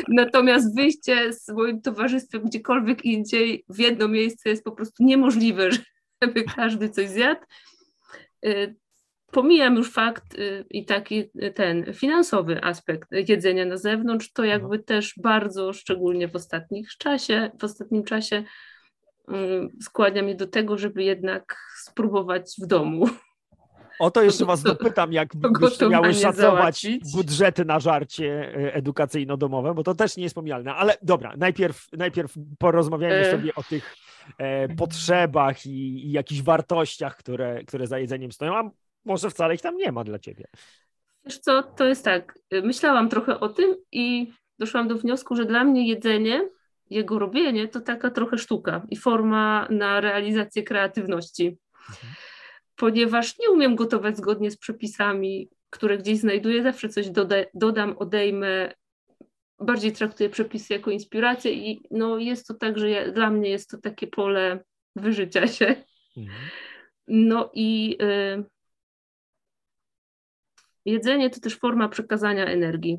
[0.08, 5.70] Natomiast wyjście z moim towarzystwem gdziekolwiek indziej w jedno miejsce jest po prostu niemożliwe,
[6.24, 7.42] żeby każdy coś zjadł.
[8.46, 8.76] Y,
[9.32, 15.14] pomijam już fakt y, i taki ten finansowy aspekt jedzenia na zewnątrz, to jakby też
[15.18, 18.46] bardzo szczególnie w ostatnim czasie, w ostatnim czasie Y,
[19.82, 23.06] skłania mnie do tego, żeby jednak spróbować w domu.
[24.00, 25.30] O to jeszcze Was dopytam, jak
[25.90, 27.14] miały szacować załatwić.
[27.14, 30.74] budżety na żarcie y, edukacyjno-domowe, bo to też nie jest pomijalne.
[30.74, 33.32] Ale dobra, najpierw, najpierw porozmawiajmy e...
[33.32, 33.96] sobie o tych
[34.38, 38.70] e, potrzebach i, i jakichś wartościach, które, które za jedzeniem stoją, a
[39.06, 40.46] może wcale ich tam nie ma dla Ciebie.
[41.26, 45.64] Wiesz co, to jest tak, myślałam trochę o tym i doszłam do wniosku, że dla
[45.64, 46.50] mnie jedzenie
[46.90, 51.58] jego robienie to taka trochę sztuka i forma na realizację kreatywności.
[51.90, 52.14] Mhm.
[52.76, 58.74] Ponieważ nie umiem gotować zgodnie z przepisami, które gdzieś znajduję, zawsze coś doda dodam, odejmę,
[59.60, 63.70] bardziej traktuję przepisy jako inspirację i no jest to tak, że ja, dla mnie jest
[63.70, 64.64] to takie pole
[64.96, 65.76] wyżycia się.
[66.18, 66.38] Mhm.
[67.08, 68.44] No i y,
[70.86, 72.98] jedzenie to też forma przekazania energii.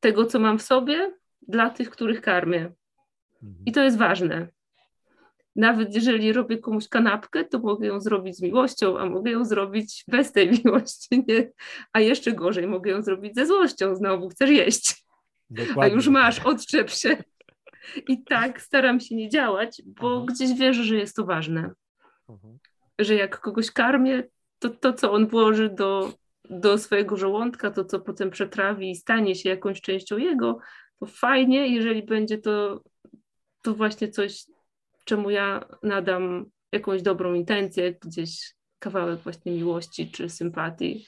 [0.00, 1.17] Tego, co mam w sobie,
[1.48, 2.72] dla tych, których karmię.
[3.42, 3.64] Mhm.
[3.66, 4.48] I to jest ważne.
[5.56, 10.04] Nawet jeżeli robię komuś kanapkę, to mogę ją zrobić z miłością, a mogę ją zrobić
[10.08, 11.24] bez tej miłości.
[11.28, 11.50] Nie?
[11.92, 13.96] A jeszcze gorzej, mogę ją zrobić ze złością.
[13.96, 15.04] Znowu chcesz jeść.
[15.50, 15.82] Dokładnie.
[15.82, 17.16] A już masz, odczep się.
[18.08, 20.26] I tak staram się nie działać, bo mhm.
[20.26, 21.70] gdzieś wierzę, że jest to ważne.
[22.28, 22.58] Mhm.
[22.98, 24.22] Że jak kogoś karmię,
[24.58, 26.12] to to, co on włoży do,
[26.50, 30.58] do swojego żołądka, to co potem przetrawi i stanie się jakąś częścią jego,
[31.00, 32.82] to fajnie, jeżeli będzie to,
[33.62, 34.44] to właśnie coś,
[35.04, 41.06] czemu ja nadam jakąś dobrą intencję, gdzieś kawałek właśnie miłości czy sympatii.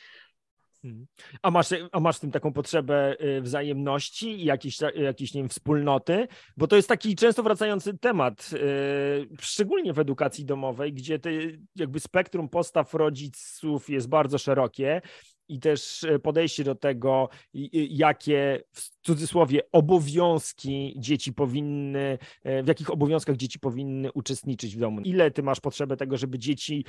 [0.85, 1.07] Mhm.
[1.43, 5.49] A masz, a masz w tym taką potrzebę y, wzajemności i jakiejś, jakiejś nie wiem,
[5.49, 6.29] wspólnoty?
[6.57, 11.31] Bo to jest taki często wracający temat, y, szczególnie w edukacji domowej, gdzie te,
[11.77, 15.03] jakby spektrum postaw rodziców jest bardzo szerokie
[15.51, 17.29] i też e, podejście do tego,
[17.73, 25.01] jakie w cudzysłowie obowiązki dzieci powinny, e, w jakich obowiązkach dzieci powinny uczestniczyć w domu.
[25.01, 26.85] Ile ty masz potrzebę tego, żeby dzieci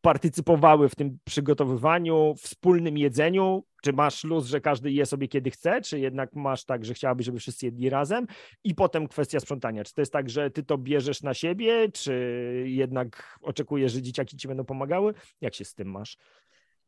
[0.00, 3.64] partycypowały w tym przygotowywaniu, wspólnym jedzeniu?
[3.82, 7.26] Czy masz luz, że każdy je sobie kiedy chce, czy jednak masz tak, że chciałabyś,
[7.26, 8.26] żeby wszyscy jedli razem?
[8.64, 9.84] I potem kwestia sprzątania.
[9.84, 14.36] Czy to jest tak, że ty to bierzesz na siebie, czy jednak oczekujesz, że dzieciaki
[14.36, 15.14] ci będą pomagały?
[15.40, 16.16] Jak się z tym masz?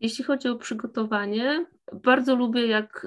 [0.00, 3.06] Jeśli chodzi o przygotowanie, bardzo lubię, jak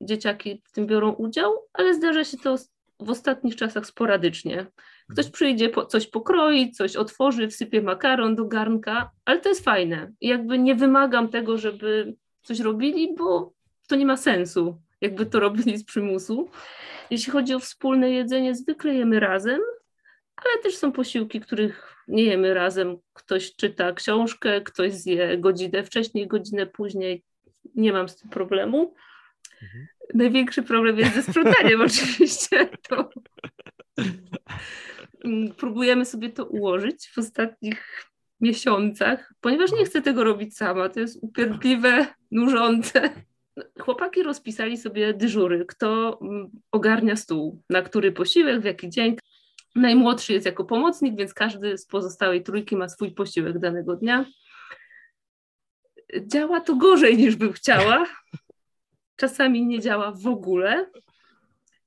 [0.00, 2.56] dzieciaki w tym biorą udział, ale zdarza się to
[3.00, 4.66] w ostatnich czasach sporadycznie.
[5.06, 5.32] Ktoś mhm.
[5.32, 10.12] przyjdzie, po, coś pokroić, coś otworzy, wsypie makaron do garnka, ale to jest fajne.
[10.20, 13.52] Jakby nie wymagam tego, żeby coś robili, bo
[13.88, 16.50] to nie ma sensu, jakby to robili z przymusu.
[17.10, 19.60] Jeśli chodzi o wspólne jedzenie, zwykle jemy razem,
[20.36, 22.96] ale też są posiłki, których nie jemy razem.
[23.12, 27.24] Ktoś czyta książkę, ktoś zje godzinę wcześniej, godzinę później.
[27.74, 28.94] Nie mam z tym problemu.
[29.62, 29.86] Mhm.
[30.14, 32.68] Największy problem jest ze sprzątaniem oczywiście.
[32.88, 33.10] To...
[35.56, 38.06] Próbujemy sobie to ułożyć w ostatnich
[38.40, 40.88] miesiącach, ponieważ nie chcę tego robić sama.
[40.88, 43.10] To jest upierdliwe, nużące.
[43.80, 49.16] Chłopaki rozpisali sobie dyżury, kto mm, ogarnia stół, na który posiłek, w jaki dzień.
[49.76, 54.26] Najmłodszy jest jako pomocnik, więc każdy z pozostałej trójki ma swój posiłek danego dnia.
[56.20, 58.06] Działa to gorzej niż bym chciała.
[59.16, 60.90] Czasami nie działa w ogóle.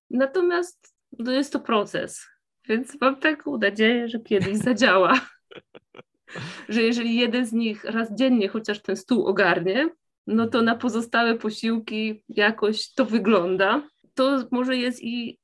[0.09, 2.27] Natomiast no jest to proces,
[2.67, 5.19] więc mam taką nadzieję, że kiedyś zadziała.
[6.69, 9.89] Że jeżeli jeden z nich raz dziennie chociaż ten stół ogarnie,
[10.27, 13.89] no to na pozostałe posiłki jakoś to wygląda.
[14.13, 15.39] To może jest i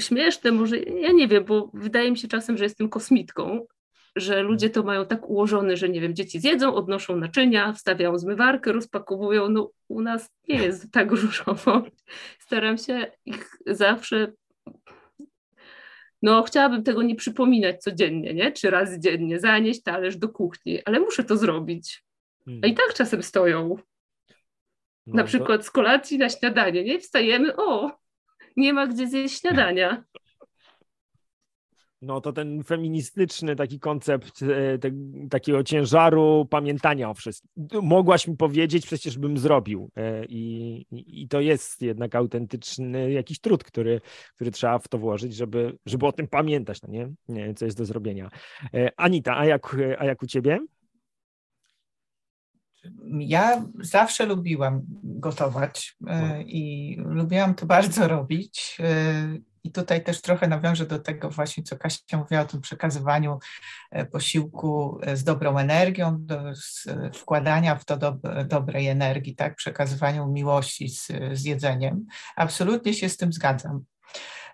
[0.00, 3.66] śmieszne, może, ja nie wiem, bo wydaje mi się czasem, że jestem kosmitką,
[4.16, 8.72] że ludzie to mają tak ułożone, że nie wiem, dzieci zjedzą, odnoszą naczynia, wstawiają zmywarkę,
[8.72, 9.48] rozpakowują.
[9.48, 11.82] No u nas nie jest tak różowo.
[12.46, 14.32] Staram się ich zawsze
[16.22, 18.52] no chciałabym tego nie przypominać codziennie, nie?
[18.52, 22.04] Czy raz dziennie, zanieść talerz do kuchni, ale muszę to zrobić.
[22.62, 23.76] A i tak czasem stoją.
[25.06, 25.66] No, na przykład to...
[25.66, 26.98] z kolacji na śniadanie, nie?
[26.98, 27.90] Wstajemy, o,
[28.56, 30.04] nie ma gdzie zjeść śniadania.
[32.02, 34.90] No to ten feministyczny taki koncept e, te,
[35.30, 37.50] takiego ciężaru pamiętania o wszystkim.
[37.82, 39.90] Mogłaś mi powiedzieć, przecież bym zrobił.
[39.96, 44.00] E, I, i, to jest jednak autentyczny jakiś trud, który,
[44.34, 47.12] który trzeba w to włożyć, żeby, żeby o tym pamiętać, no nie?
[47.28, 47.54] nie?
[47.54, 48.30] Co jest do zrobienia.
[48.74, 50.58] E, Anita, a jak, a jak u ciebie?
[53.18, 58.78] Ja zawsze lubiłam gotować e, i lubiłam to bardzo robić.
[58.80, 63.38] E, I tutaj też trochę nawiążę do tego właśnie, co Kasia mówiła o tym przekazywaniu
[63.90, 66.40] e, posiłku z dobrą energią, do
[67.14, 68.16] wkładania w to do,
[68.48, 72.06] dobrej energii, tak, przekazywaniu miłości z, z jedzeniem.
[72.36, 73.84] Absolutnie się z tym zgadzam.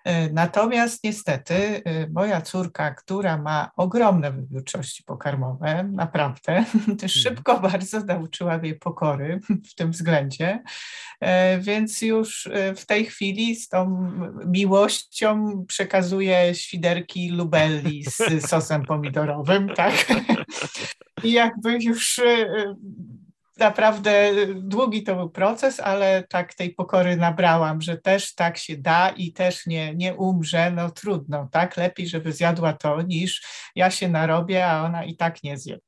[0.07, 6.65] E, natomiast niestety e, moja córka, która ma ogromne wybiórczości pokarmowe, naprawdę,
[7.01, 9.41] też szybko bardzo nauczyła mnie pokory
[9.71, 10.63] w tym względzie,
[11.21, 14.11] e, więc już w tej chwili z tą
[14.47, 20.07] miłością przekazuje świderki lubelli z sosem pomidorowym, tak?
[21.25, 22.21] I jakby już
[23.59, 29.09] naprawdę długi to był proces, ale tak tej pokory nabrałam, że też tak się da
[29.09, 31.77] i też nie, nie umrze, no trudno, tak?
[31.77, 33.43] Lepiej, żeby zjadła to, niż
[33.75, 35.79] ja się narobię, a ona i tak nie zje.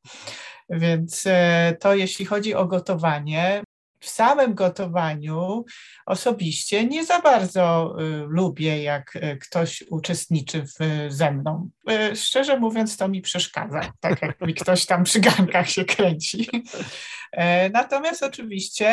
[0.71, 3.63] Więc e, to jeśli chodzi o gotowanie,
[4.01, 5.65] w samym gotowaniu
[6.07, 11.71] osobiście nie za bardzo y, lubię, jak y, ktoś uczestniczy w, ze mną.
[11.91, 16.49] Y, szczerze mówiąc, to mi przeszkadza, tak jak mi ktoś tam przy garnkach się kręci.
[17.33, 18.89] E, natomiast oczywiście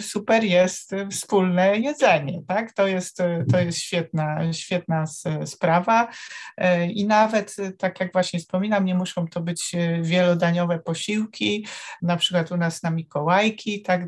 [0.00, 2.72] super jest wspólne jedzenie, tak?
[2.72, 3.18] To jest,
[3.52, 5.04] to jest świetna, świetna
[5.44, 6.08] sprawa
[6.56, 11.66] e, i nawet, tak jak właśnie wspominam, nie muszą to być wielodaniowe posiłki,
[12.02, 14.02] na przykład u nas na Mikołajki, tak,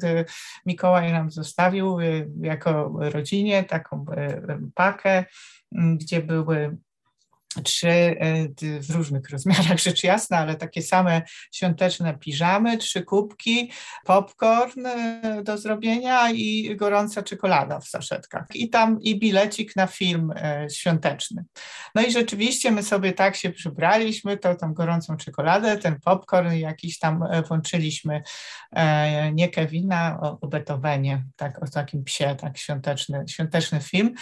[0.66, 1.98] Mikołaj nam zostawił
[2.40, 4.04] jako rodzinie taką
[4.74, 5.24] pakę,
[5.72, 6.76] gdzie były
[7.64, 8.48] trzy e,
[8.80, 11.22] w różnych rozmiarach, rzecz jasna, ale takie same
[11.52, 13.72] świąteczne piżamy, trzy kubki,
[14.04, 18.46] popcorn e, do zrobienia i gorąca czekolada w saszetkach.
[18.54, 21.44] I tam i bilecik na film e, świąteczny.
[21.94, 26.98] No i rzeczywiście my sobie tak się przybraliśmy, to tą gorącą czekoladę, ten popcorn jakiś
[26.98, 28.22] tam włączyliśmy
[29.32, 34.14] nie Kevina, o, o Beethovenie, tak, o takim psie, tak świąteczny, świąteczny film.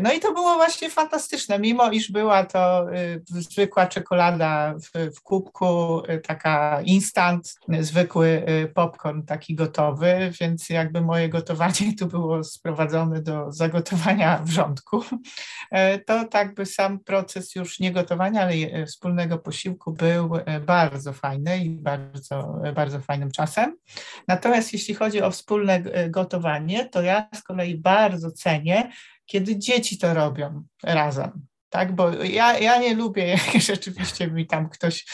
[0.00, 5.22] No i to było właśnie fantastyczne, mimo iż była to y, zwykła czekolada w, w
[5.22, 12.44] kubku, y, taka instant, zwykły y, popcorn taki gotowy, więc jakby moje gotowanie tu było
[12.44, 15.04] sprowadzone do zagotowania wrzątku.
[15.70, 20.30] E, to tak by sam proces już nie gotowania, ale wspólnego posiłku był
[20.66, 23.76] bardzo fajny i bardzo, bardzo fajnym czasem.
[24.28, 28.92] Natomiast jeśli chodzi o wspólne gotowanie, to ja z kolei bardzo cenię,
[29.26, 31.94] kiedy dzieci to robią razem tak?
[31.94, 35.04] Bo ja, ja nie lubię, jak rzeczywiście mi tam ktoś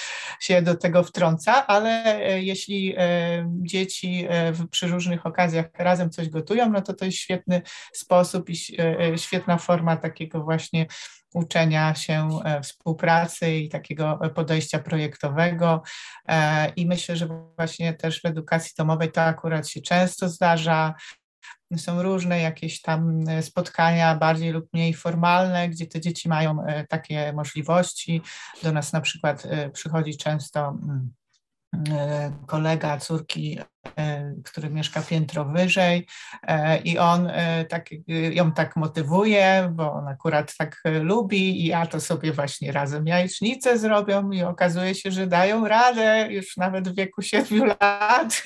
[0.40, 6.28] się do tego wtrąca, ale e, jeśli e, dzieci e, przy różnych okazjach razem coś
[6.28, 8.56] gotują, no to to jest świetny sposób i
[9.16, 10.86] świetna forma takiego właśnie
[11.34, 12.28] uczenia się
[12.62, 15.82] współpracy i takiego podejścia projektowego.
[16.76, 20.94] I myślę, że właśnie też w edukacji domowej to akurat się często zdarza.
[21.76, 26.86] Są różne jakieś tam e, spotkania bardziej lub mniej formalne, gdzie te dzieci mają e,
[26.86, 28.22] takie możliwości.
[28.62, 31.10] Do nas na przykład e, przychodzi często mm,
[32.46, 33.58] kolega córki
[34.44, 36.06] który mieszka piętro wyżej
[36.42, 41.86] e, i on e, tak, ją tak motywuje, bo on akurat tak lubi i ja
[41.86, 46.96] to sobie właśnie razem jajecznicę zrobią i okazuje się, że dają radę już nawet w
[46.96, 48.42] wieku siedmiu lat,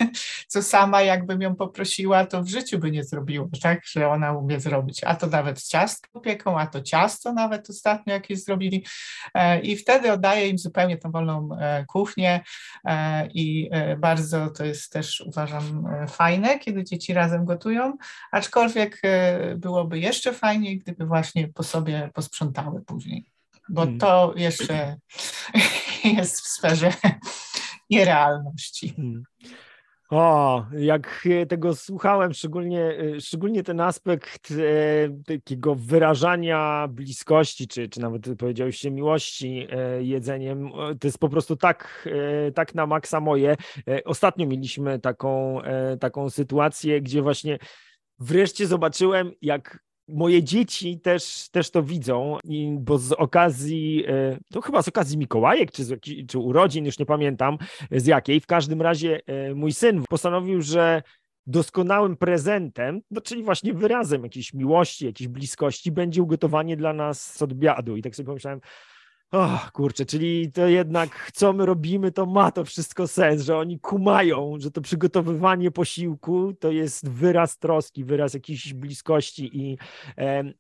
[0.48, 4.60] co sama jakbym ją poprosiła, to w życiu by nie zrobiła, tak, że ona umie
[4.60, 8.84] zrobić, a to nawet ciastko pieką, a to ciasto nawet ostatnio jakieś zrobili
[9.62, 11.48] i wtedy oddaję im zupełnie tą wolną
[11.88, 12.40] kuchnię
[13.34, 17.96] i bardzo to jest też uważam e, fajne, kiedy dzieci razem gotują,
[18.32, 23.26] aczkolwiek e, byłoby jeszcze fajniej, gdyby właśnie po sobie posprzątały później,
[23.68, 23.98] bo hmm.
[23.98, 24.96] to jeszcze
[26.16, 26.92] jest w sferze
[27.90, 28.94] nierealności.
[30.12, 38.22] O, jak tego słuchałem, szczególnie, szczególnie ten aspekt e, takiego wyrażania bliskości, czy, czy nawet
[38.38, 42.08] powiedziałeś miłości e, jedzeniem, to jest po prostu tak,
[42.46, 43.56] e, tak na maksa moje.
[43.88, 47.58] E, ostatnio mieliśmy taką, e, taką sytuację, gdzie właśnie
[48.18, 49.78] wreszcie zobaczyłem, jak
[50.08, 52.38] moje dzieci też, też to widzą,
[52.72, 57.06] bo z okazji, e, to chyba z okazji Mikołajek, czy, z, czy urodzin, już nie
[57.06, 57.58] pamiętam
[57.90, 61.02] z jakiej, w każdym razie e, mój syn postanowił, że
[61.46, 67.42] doskonałym prezentem, no czyli właśnie wyrazem jakiejś miłości, jakiejś bliskości będzie ugotowanie dla nas z
[67.42, 67.96] obiadu.
[67.96, 68.60] I tak sobie pomyślałem,
[69.32, 73.80] o kurczę, czyli to jednak co my robimy, to ma to wszystko sens, że oni
[73.80, 79.78] kumają, że to przygotowywanie posiłku to jest wyraz troski, wyraz jakiejś bliskości i,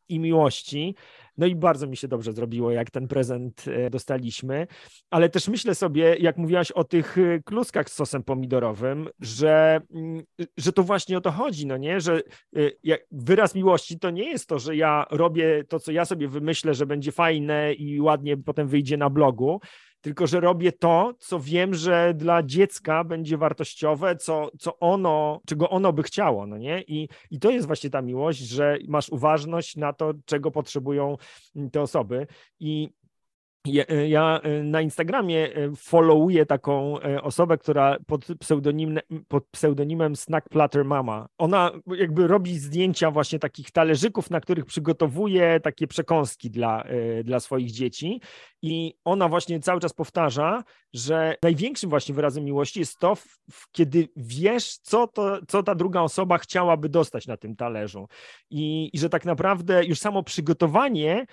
[0.08, 0.94] i miłości.
[1.38, 4.66] No i bardzo mi się dobrze zrobiło, jak ten prezent e, dostaliśmy,
[5.10, 10.22] ale też myślę sobie, jak mówiłaś o tych e, kluskach z sosem pomidorowym, że, mm,
[10.56, 12.20] że to właśnie o to chodzi, no nie, że
[12.56, 16.74] e, wyraz miłości to nie jest to, że ja robię to, co ja sobie wymyślę,
[16.74, 19.60] że będzie fajne i ładnie potem wyjdzie na blogu,
[20.02, 25.70] tylko że robię to, co wiem, że dla dziecka będzie wartościowe, co, co ono, czego
[25.70, 26.82] ono by chciało, no nie?
[26.82, 31.16] I, I to jest właśnie ta miłość, że masz uważność na to, czego potrzebują
[31.72, 32.26] te osoby.
[32.60, 32.90] I
[33.66, 38.98] ja, e, ja, e, na Instagramie e, followuję taką osobę, która pod, pseudonim,
[39.28, 41.28] pod pseudonimem Snack Platter Mama.
[41.38, 46.84] Ona jakby robi zdjęcia właśnie takich talerzyków, na których przygotowuje takie przekąski dla,
[47.24, 48.20] dla swoich dzieci.
[48.62, 53.16] I ona właśnie cały czas powtarza, że największym właśnie wyrazem miłości jest to,
[53.72, 58.08] kiedy wiesz, co, to, co ta druga osoba chciałaby dostać na tym talerzu.
[58.50, 61.26] I, I że tak naprawdę już samo przygotowanie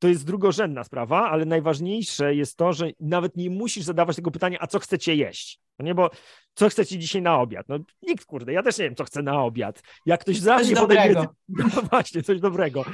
[0.00, 4.58] to jest drugorzędna sprawa, ale najważniejsze jest to, że nawet nie musisz zadawać tego pytania,
[4.60, 5.60] a co chcecie jeść?
[5.78, 6.10] No nie, bo
[6.54, 7.68] co chcecie dzisiaj na obiad?
[7.68, 9.82] No nikt, kurde, ja też nie wiem, co chcę na obiad.
[10.06, 11.14] Jak ktoś za coś mnie podejmie...
[11.48, 12.84] No właśnie, coś dobrego.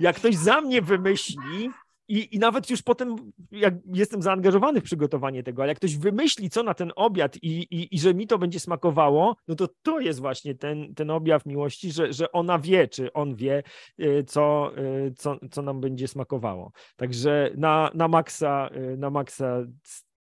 [0.00, 1.70] Jak ktoś za mnie wymyśli,
[2.08, 6.50] i, I nawet już potem, jak jestem zaangażowany w przygotowanie tego, ale jak ktoś wymyśli,
[6.50, 10.00] co na ten obiad i, i, i że mi to będzie smakowało, no to to
[10.00, 13.62] jest właśnie ten, ten objaw miłości, że, że ona wie, czy on wie,
[14.00, 16.72] y, co, y, co, co nam będzie smakowało.
[16.96, 19.66] Także na, na maksa, y, na maksa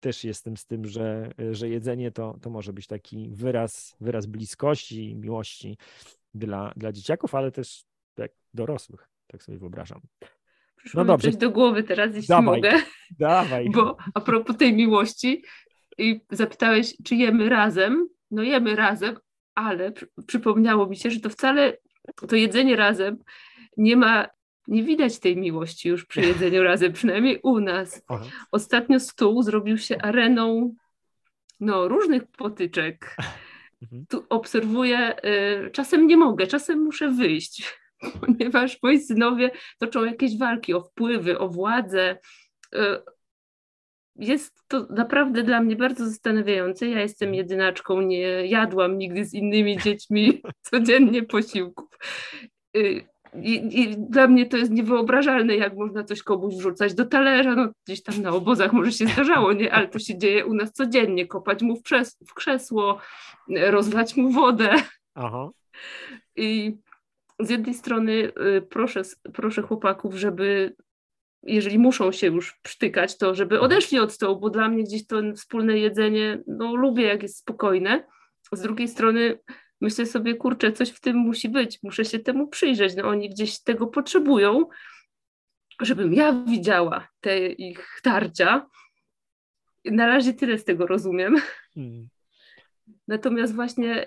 [0.00, 5.10] też jestem z tym, że, że jedzenie to, to może być taki wyraz, wyraz bliskości
[5.10, 5.78] i miłości
[6.34, 10.00] dla, dla dzieciaków, ale też tak dorosłych, tak sobie wyobrażam.
[10.85, 11.28] Przyszło no dobrze.
[11.28, 12.72] coś do głowy teraz, jeśli dawaj, mogę.
[13.18, 13.70] Dawaj.
[13.70, 15.43] Bo a propos tej miłości
[15.99, 18.09] i zapytałeś, czy jemy razem.
[18.30, 19.16] No jemy razem,
[19.55, 19.93] ale
[20.26, 21.76] przypomniało mi się, że to wcale
[22.28, 23.18] to jedzenie razem
[23.76, 24.26] nie ma,
[24.68, 28.03] nie widać tej miłości już przy jedzeniu razem, przynajmniej u nas.
[28.09, 28.24] Aha.
[28.53, 30.74] Ostatnio stół zrobił się areną
[31.61, 33.16] no, różnych potyczek.
[33.83, 34.07] Mhm.
[34.07, 35.16] Tu obserwuję,
[35.66, 37.78] y, czasem nie mogę, czasem muszę wyjść
[38.20, 42.18] ponieważ moi synowie toczą jakieś walki o wpływy, o władzę.
[42.74, 42.78] Y,
[44.16, 46.88] jest to naprawdę dla mnie bardzo zastanawiające.
[46.88, 51.88] Ja jestem jedynaczką, nie jadłam nigdy z innymi dziećmi codziennie posiłków.
[52.76, 53.05] Y,
[53.42, 57.55] I, I, dla mnie to jest niewyobrażalne, jak można coś komuś wrzucać do talerza.
[57.55, 59.72] No, gdzieś tam na obozach może się zdarzało, nie?
[59.72, 61.26] ale to się dzieje u nas codziennie.
[61.26, 61.82] Kopać mu w,
[62.28, 62.98] w krzesło,
[63.48, 64.74] rozlać mu wodę.
[65.14, 65.50] Aha.
[66.36, 66.76] I
[67.47, 70.76] z jednej strony y, proszę, proszę chłopaków, żeby
[71.43, 73.72] jeżeli muszą się już przytykać, to żeby mhm.
[73.72, 78.05] odeszli od stołu, bo dla mnie gdzieś to wspólne jedzenie, no lubię jak jest spokojne.
[78.53, 79.38] Z drugiej strony
[79.80, 83.62] myślę sobie, kurczę, coś w tym musi być, muszę się temu przyjrzeć, no oni gdzieś
[83.62, 84.66] tego potrzebują,
[85.80, 88.66] żebym ja widziała te ich tarcia.
[89.84, 91.36] Na razie tyle z tego rozumiem.
[91.74, 92.09] Hmm.
[93.09, 94.07] Natomiast właśnie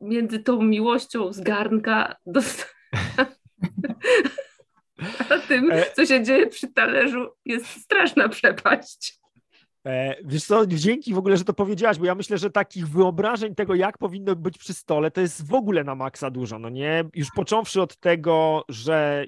[0.00, 2.40] między tą miłością z garnka do...
[5.30, 9.18] a tym, e, co się dzieje przy talerzu, jest straszna przepaść.
[9.86, 13.54] E, wiesz co, dzięki w ogóle, że to powiedziałaś, bo ja myślę, że takich wyobrażeń
[13.54, 17.04] tego, jak powinno być przy stole, to jest w ogóle na maksa dużo, no nie?
[17.14, 19.24] Już począwszy od tego, że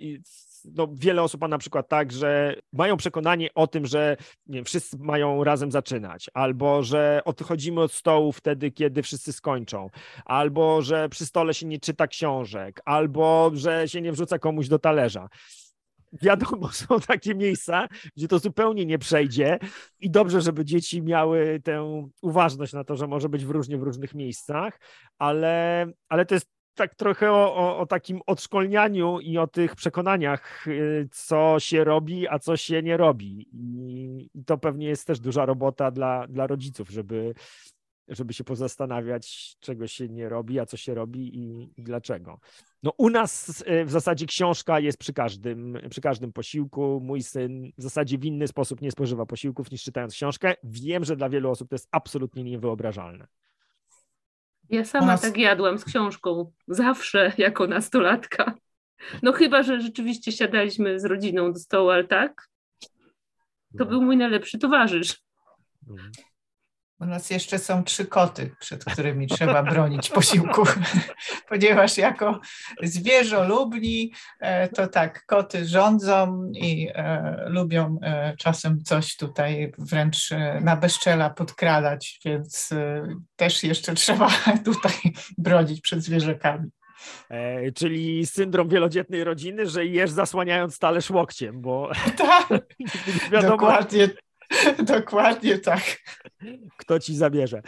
[0.75, 4.97] no, wiele osób ma na przykład tak, że mają przekonanie o tym, że nie, wszyscy
[4.99, 9.91] mają razem zaczynać, albo że odchodzimy od stołu wtedy, kiedy wszyscy skończą,
[10.25, 14.79] albo że przy stole się nie czyta książek, albo że się nie wrzuca komuś do
[14.79, 15.29] talerza.
[16.23, 19.59] Wiadomo, są takie miejsca, gdzie to zupełnie nie przejdzie
[20.01, 23.83] i dobrze, żeby dzieci miały tę uważność na to, że może być w różnie w
[23.83, 24.81] różnych miejscach,
[25.19, 31.09] ale, ale to jest tak trochę o, o, takim odszkolnianiu i o tych przekonaniach, y,
[31.13, 33.49] co się robi, a co się nie robi.
[33.53, 37.35] I, i to pewnie jest też duża robota dla, dla rodziców, żeby,
[38.09, 42.41] żeby się pozastanawiać, czego się nie robi, a co się robi i, i dlaczego.
[42.83, 47.01] No u nas y, w zasadzie książka jest przy każdym, przy każdym posiłku.
[47.03, 50.55] Mój syn w zasadzie w inny sposób nie spożywa posiłków niż czytając książkę.
[50.65, 53.27] Wiem, że dla wielu osób to jest absolutnie niewyobrażalne.
[54.71, 55.21] Ja sama nas...
[55.21, 58.55] tak jadłam z książką, zawsze jako nastolatka.
[59.23, 62.49] No chyba, że rzeczywiście siadaliśmy z rodziną do stołu, ale tak,
[63.79, 63.87] to no.
[63.87, 65.17] był mój najlepszy towarzysz.
[67.01, 70.79] U nas jeszcze są trzy koty, przed którymi trzeba bronić posiłków,
[71.49, 72.41] ponieważ jako
[72.83, 80.31] zwierzolubni e, to tak, koty rządzą i e, lubią e, czasem coś tutaj wręcz
[80.61, 82.71] na bezczela podkradać, więc
[83.37, 84.29] też jeszcze trzeba
[84.65, 84.93] tutaj
[85.39, 86.71] bronić przed zwierzakami.
[87.29, 92.49] E, czyli syndrom wielodzietnej rodziny, że jesz zasłaniając talerz łokciem, bo tak,
[93.33, 94.09] wiadomo, dokładnie,
[94.97, 95.83] dokładnie tak
[96.77, 97.63] kto ci zabierze.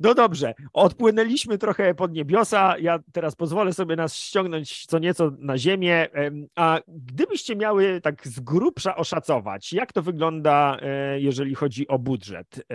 [0.00, 2.78] No dobrze, odpłynęliśmy trochę pod niebiosa.
[2.78, 6.08] Ja teraz pozwolę sobie nas ściągnąć co nieco na ziemię.
[6.54, 12.66] A gdybyście miały tak z grubsza oszacować, jak to wygląda, e, jeżeli chodzi o budżet?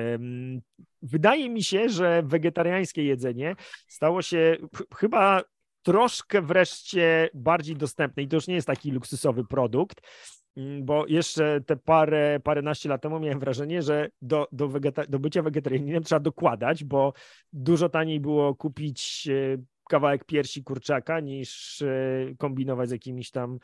[1.01, 3.56] Wydaje mi się, że wegetariańskie jedzenie
[3.88, 4.58] stało się
[4.95, 5.43] chyba
[5.84, 10.01] troszkę wreszcie bardziej dostępne i to już nie jest taki luksusowy produkt.
[10.58, 15.20] Mm, bo jeszcze te parę, paręnaście lat temu miałem wrażenie, że do, do, wegeta- do
[15.20, 17.14] bycia wegetarianinem trzeba dokładać, bo
[17.54, 19.58] dużo taniej było kupić e,
[19.89, 23.60] kawałek piersi kurczaka niż e, kombinować z jakimiś tam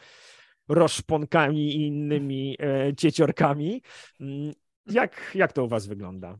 [0.67, 3.81] roszponkami i innymi e, cieciorkami.
[4.19, 4.53] Mm,
[4.85, 6.37] jak, jak to u was wygląda?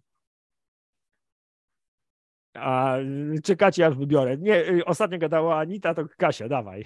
[2.54, 2.98] A
[3.44, 4.38] czekacie, aż wybiorę.
[4.38, 6.86] Nie, ostatnio gadała Anita, to Kasia, dawaj.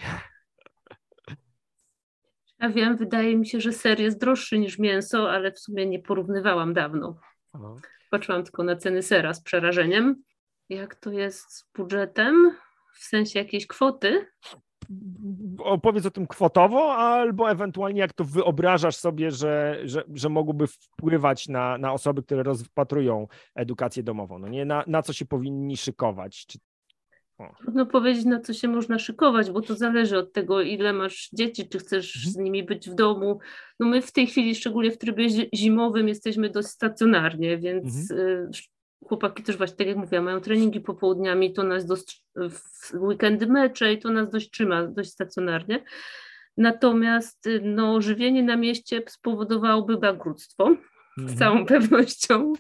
[2.60, 6.00] Ja wiem, wydaje mi się, że ser jest droższy niż mięso, ale w sumie nie
[6.00, 7.16] porównywałam dawno.
[7.54, 7.76] Aha.
[8.10, 10.24] Patrzyłam tylko na ceny sera z przerażeniem.
[10.70, 12.56] Jak to jest z budżetem?
[12.94, 14.26] W sensie jakiejś kwoty?
[15.60, 21.48] opowiedz o tym kwotowo, albo ewentualnie jak to wyobrażasz sobie, że, że, że mogłoby wpływać
[21.48, 24.40] na, na osoby, które rozpatrują edukację domową.
[24.40, 26.46] No nie, na, na co się powinni szykować?
[26.46, 26.60] Czy...
[27.62, 31.70] Trudno powiedzieć, na co się można szykować, bo to zależy od tego, ile masz dzieci,
[31.70, 32.34] czy chcesz mhm.
[32.34, 33.40] z nimi być w domu.
[33.80, 38.30] No my w tej chwili, szczególnie w trybie zimowym, jesteśmy dość stacjonarnie, więc mhm.
[38.30, 38.52] Y,
[39.08, 43.94] chłopaki też właśnie, tak jak mówiłam, mają treningi popołudniami, to nas dość, w weekendy mecze
[43.94, 45.84] i to nas dość trzyma, dość stacjonarnie.
[46.58, 51.36] Natomiast no, żywienie na mieście spowodowałoby bankructwo, mhm.
[51.36, 52.54] z całą pewnością,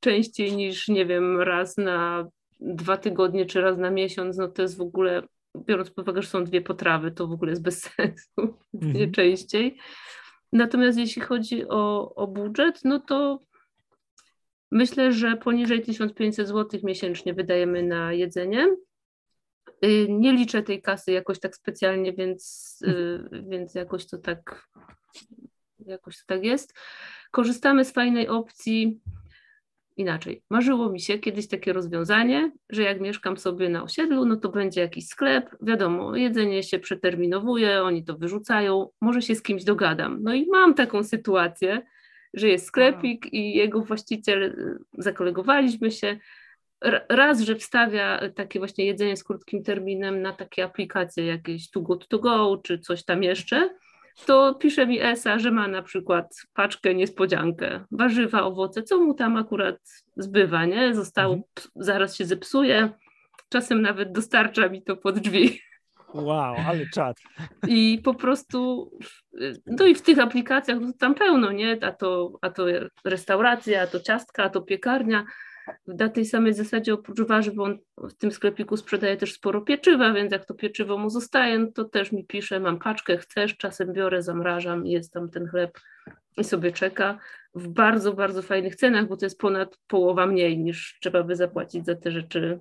[0.00, 2.28] częściej niż, nie wiem, raz na
[2.60, 5.22] dwa tygodnie czy raz na miesiąc, no to jest w ogóle,
[5.56, 9.12] biorąc pod uwagę, że są dwie potrawy, to w ogóle jest bez sensu, mhm.
[9.12, 9.78] częściej.
[10.52, 13.40] Natomiast jeśli chodzi o, o budżet, no to
[14.72, 18.76] Myślę, że poniżej 1500 zł miesięcznie wydajemy na jedzenie.
[19.84, 24.68] Y, nie liczę tej kasy jakoś tak specjalnie, więc, y, więc jakoś to tak
[25.86, 26.74] jakoś to tak jest.
[27.30, 29.00] Korzystamy z fajnej opcji
[30.00, 30.42] inaczej.
[30.50, 34.80] Marzyło mi się kiedyś takie rozwiązanie, że jak mieszkam sobie na osiedlu, no to będzie
[34.80, 40.22] jakiś sklep, wiadomo, jedzenie się przeterminowuje, oni to wyrzucają, może się z kimś dogadam.
[40.22, 41.82] No i mam taką sytuację,
[42.34, 46.18] że jest sklepik i jego właściciel, y, zakolegowaliśmy się,
[47.08, 52.08] raz, że wstawia takie właśnie jedzenie z krótkim terminem na takie aplikacje jakieś Too Good
[52.08, 53.70] To Go czy coś tam jeszcze,
[54.26, 59.36] to pisze mi ESA, że ma na przykład paczkę niespodziankę, warzywa, owoce, co mu tam
[59.36, 59.78] akurat
[60.16, 60.94] zbywa, nie?
[60.94, 61.52] Zostało, mhm.
[61.76, 62.90] zaraz się zepsuje,
[63.48, 65.60] czasem nawet dostarcza mi to pod drzwi.
[66.14, 67.16] Wow, ale czad.
[67.68, 68.90] I po prostu,
[69.66, 71.78] no i w tych aplikacjach no tam pełno, nie?
[71.82, 72.66] A to, a to
[73.04, 75.24] restauracja, a to ciastka, a to piekarnia.
[75.86, 80.32] Na tej samej zasadzie oprócz warzyw on w tym sklepiku sprzedaje też sporo pieczywa, więc
[80.32, 84.22] jak to pieczywo mu zostaje, no to też mi pisze, mam paczkę, chcesz, czasem biorę,
[84.22, 85.80] zamrażam, jest tam ten chleb
[86.36, 87.18] i sobie czeka
[87.54, 91.86] w bardzo, bardzo fajnych cenach, bo to jest ponad połowa mniej niż trzeba by zapłacić
[91.86, 92.60] za te rzeczy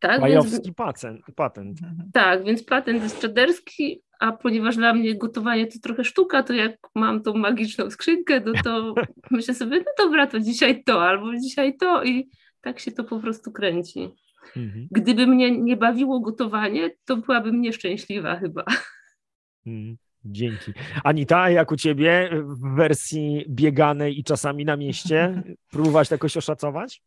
[0.00, 1.78] tak, Majowski więc, patent, patent.
[2.12, 6.76] Tak, więc patent jest czaderski, a ponieważ dla mnie gotowanie to trochę sztuka, to jak
[6.94, 8.94] mam tą magiczną skrzynkę, no to
[9.30, 13.20] myślę sobie, no dobra, to dzisiaj to, albo dzisiaj to i tak się to po
[13.20, 14.08] prostu kręci.
[14.56, 14.88] Mhm.
[14.90, 18.64] Gdyby mnie nie bawiło gotowanie, to byłabym nieszczęśliwa chyba.
[19.66, 19.96] Mhm.
[20.24, 20.72] Dzięki.
[21.04, 25.42] Anita, jak u ciebie w wersji bieganej i czasami na mieście?
[25.72, 27.02] Próbować to jakoś oszacować?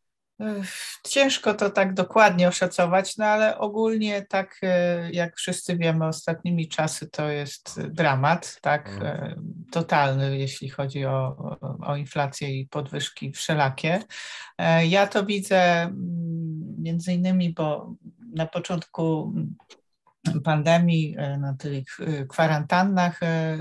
[1.08, 7.10] Ciężko to tak dokładnie oszacować, no ale ogólnie tak e, jak wszyscy wiemy ostatnimi czasy
[7.10, 9.06] to jest dramat, tak, mhm.
[9.06, 9.36] e,
[9.72, 11.38] totalny, jeśli chodzi o,
[11.82, 14.04] o inflację i podwyżki wszelakie.
[14.58, 17.96] E, ja to widzę mm, między innymi, bo
[18.36, 19.34] na początku
[20.44, 23.58] pandemii, e, na tych e, kwarantannach e,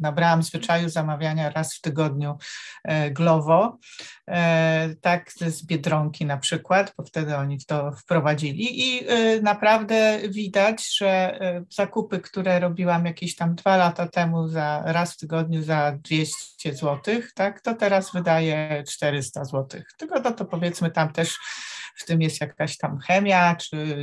[0.00, 2.38] nabrałam zwyczaju zamawiania raz w tygodniu
[3.10, 3.78] Glovo,
[5.00, 9.06] tak z Biedronki na przykład, bo wtedy oni to wprowadzili i
[9.42, 11.38] naprawdę widać, że
[11.70, 17.00] zakupy, które robiłam jakieś tam dwa lata temu za raz w tygodniu za 200 zł,
[17.34, 19.82] tak, to teraz wydaje 400 zł.
[19.98, 21.38] Tylko to, to powiedzmy tam też
[21.96, 23.96] w tym jest jakaś tam chemia, czy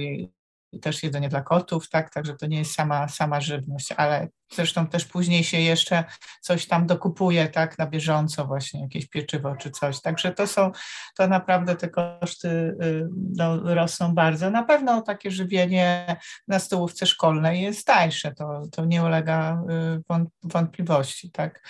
[0.79, 5.05] też jedzenie dla kotów, tak, także to nie jest sama, sama żywność, ale zresztą też
[5.05, 6.03] później się jeszcze
[6.41, 10.71] coś tam dokupuje, tak, na bieżąco właśnie jakieś pieczywo czy coś, także to są,
[11.17, 14.49] to naprawdę te koszty y, no, rosną bardzo.
[14.49, 16.15] Na pewno takie żywienie
[16.47, 19.63] na stołówce szkolnej jest tańsze, to, to nie ulega
[20.09, 21.67] y, wątpliwości, tak.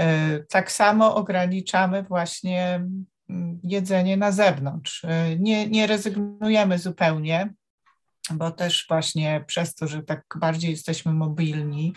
[0.00, 2.86] Y, tak samo ograniczamy właśnie
[3.30, 5.06] mm, jedzenie na zewnątrz.
[5.38, 7.54] Nie, nie rezygnujemy zupełnie
[8.30, 11.94] bo też właśnie przez to, że tak bardziej jesteśmy mobilni,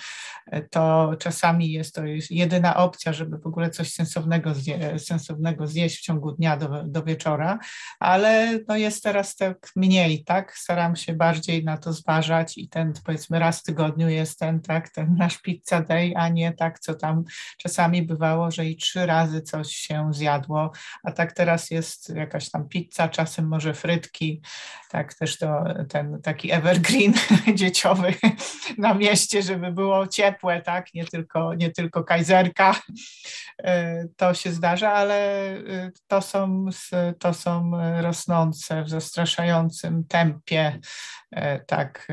[0.71, 6.01] to czasami jest to jedyna opcja, żeby w ogóle coś sensownego, zje, sensownego zjeść w
[6.01, 7.59] ciągu dnia do, do wieczora,
[7.99, 10.57] ale no jest teraz tak mniej, tak?
[10.57, 14.89] Staram się bardziej na to zważać i ten powiedzmy raz w tygodniu jest ten, tak,
[14.89, 17.23] ten nasz pizza day, a nie tak, co tam
[17.57, 20.71] czasami bywało, że i trzy razy coś się zjadło,
[21.03, 24.41] a tak teraz jest jakaś tam pizza, czasem może frytki,
[24.89, 25.13] tak?
[25.13, 27.13] Też to ten taki evergreen
[27.55, 28.13] dzieciowy
[28.77, 32.75] na mieście, żeby było ciepłe, tak, nie tylko, nie tylko kajzerka,
[34.15, 35.57] to się zdarza, ale
[36.07, 36.65] to są,
[37.19, 40.79] to są rosnące w zastraszającym tempie
[41.67, 42.07] tak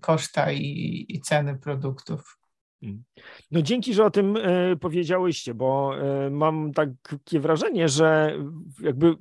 [0.00, 2.40] koszta i, i ceny produktów.
[2.82, 3.04] Mm.
[3.50, 8.38] No dzięki, że o tym e, powiedziałyście, bo e, mam takie wrażenie, że
[8.80, 9.16] jakby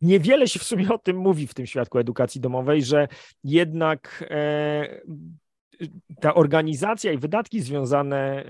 [0.00, 3.08] niewiele się w sumie o tym mówi w tym świadku edukacji domowej, że
[3.44, 5.00] jednak e,
[6.20, 8.44] ta organizacja i wydatki związane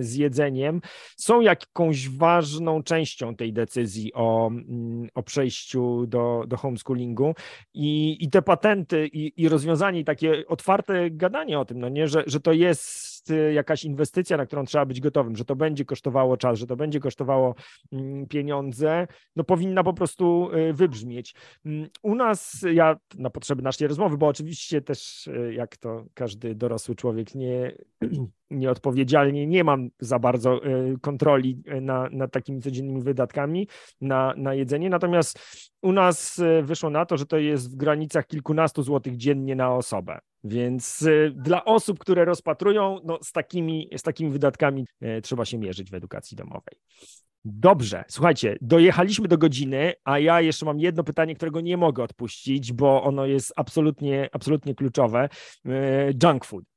[0.00, 0.80] z jedzeniem
[1.16, 7.34] są jakąś ważną częścią tej decyzji o, mm, o przejściu do, do homeschoolingu.
[7.74, 12.08] I, i te patenty i, i rozwiązanie, i takie otwarte gadanie o tym, no nie,
[12.08, 15.56] że, że to jest jest y, jakaś inwestycja, na którą trzeba być gotowym, że to
[15.56, 17.54] będzie kosztowało czas, że to będzie kosztowało
[17.92, 19.06] mm, pieniądze,
[19.36, 21.34] no powinna po prostu y, wybrzmieć.
[21.64, 26.54] Mm, u nas, ja na potrzeby naszej rozmowy, bo oczywiście też y, jak to każdy
[26.54, 27.72] dorosły człowiek nie,
[28.50, 30.60] nieodpowiedzialnie nie mam za bardzo
[31.00, 33.68] kontroli na, nad takimi codziennymi wydatkami
[34.00, 35.38] na, na jedzenie, natomiast
[35.82, 40.20] u nas wyszło na to, że to jest w granicach kilkunastu złotych dziennie na osobę.
[40.44, 45.58] Więc y, dla osób, które rozpatrują, no z, takimi, z takimi wydatkami e, trzeba się
[45.58, 46.74] mierzyć w edukacji domowej.
[47.44, 52.72] Dobrze, słuchajcie, dojechaliśmy do godziny, a ja jeszcze mam jedno pytanie, którego nie mogę odpuścić,
[52.72, 55.28] bo ono jest absolutnie, absolutnie kluczowe.
[55.66, 56.69] E, junk food.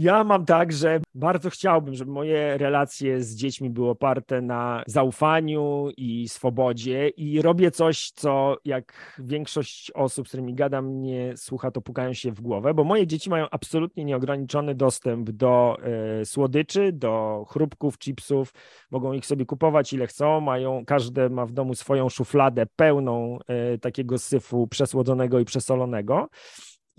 [0.00, 5.88] Ja mam tak, że bardzo chciałbym, żeby moje relacje z dziećmi były oparte na zaufaniu
[5.96, 11.80] i swobodzie i robię coś, co jak większość osób, z którymi gadam, mnie słucha, to
[11.80, 15.76] pukają się w głowę, bo moje dzieci mają absolutnie nieograniczony dostęp do
[16.20, 18.54] e, słodyczy, do chrupków, chipsów,
[18.90, 23.78] mogą ich sobie kupować ile chcą, mają, każde ma w domu swoją szufladę pełną e,
[23.78, 26.28] takiego syfu przesłodzonego i przesolonego.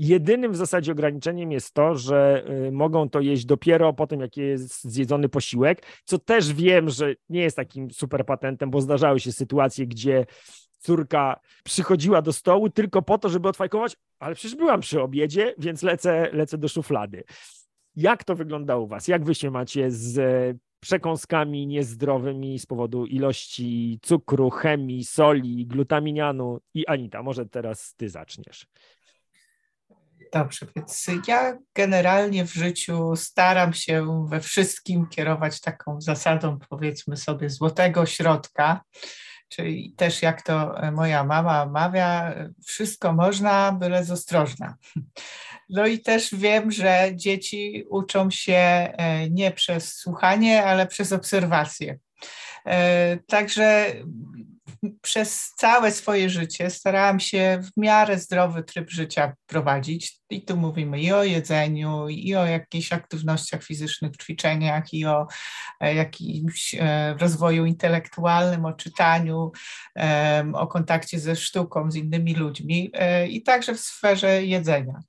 [0.03, 4.37] Jedynym w zasadzie ograniczeniem jest to, że y, mogą to jeść dopiero po tym, jak
[4.37, 9.31] jest zjedzony posiłek, co też wiem, że nie jest takim super patentem, bo zdarzały się
[9.31, 10.25] sytuacje, gdzie
[10.79, 15.83] córka przychodziła do stołu tylko po to, żeby odfajkować, ale przecież byłam przy obiedzie, więc
[15.83, 17.23] lecę, lecę do szuflady.
[17.95, 19.07] Jak to wygląda u Was?
[19.07, 26.59] Jak Wy się macie z przekąskami niezdrowymi z powodu ilości cukru, chemii, soli, glutaminianu?
[26.73, 28.67] I Anita, może teraz Ty zaczniesz.
[30.31, 37.49] Dobrze, więc ja generalnie w życiu staram się we wszystkim kierować taką zasadą, powiedzmy sobie,
[37.49, 38.81] złotego środka.
[39.49, 44.75] Czyli też jak to moja mama mawia, wszystko można, byle z ostrożna.
[45.73, 51.99] No i też wiem, że dzieci uczą się e, nie przez słuchanie, ale przez obserwację.
[52.65, 53.93] E, także
[55.01, 60.21] przez całe swoje życie starałam się w miarę zdrowy tryb życia prowadzić.
[60.29, 65.27] I tu mówimy i o jedzeniu, i o jakichś aktywnościach fizycznych, ćwiczeniach, i o
[65.79, 69.51] e, jakimś e, rozwoju intelektualnym, o czytaniu,
[70.53, 74.99] o kontakcie ze sztuką, z innymi ludźmi, e, i także w sferze jedzenia.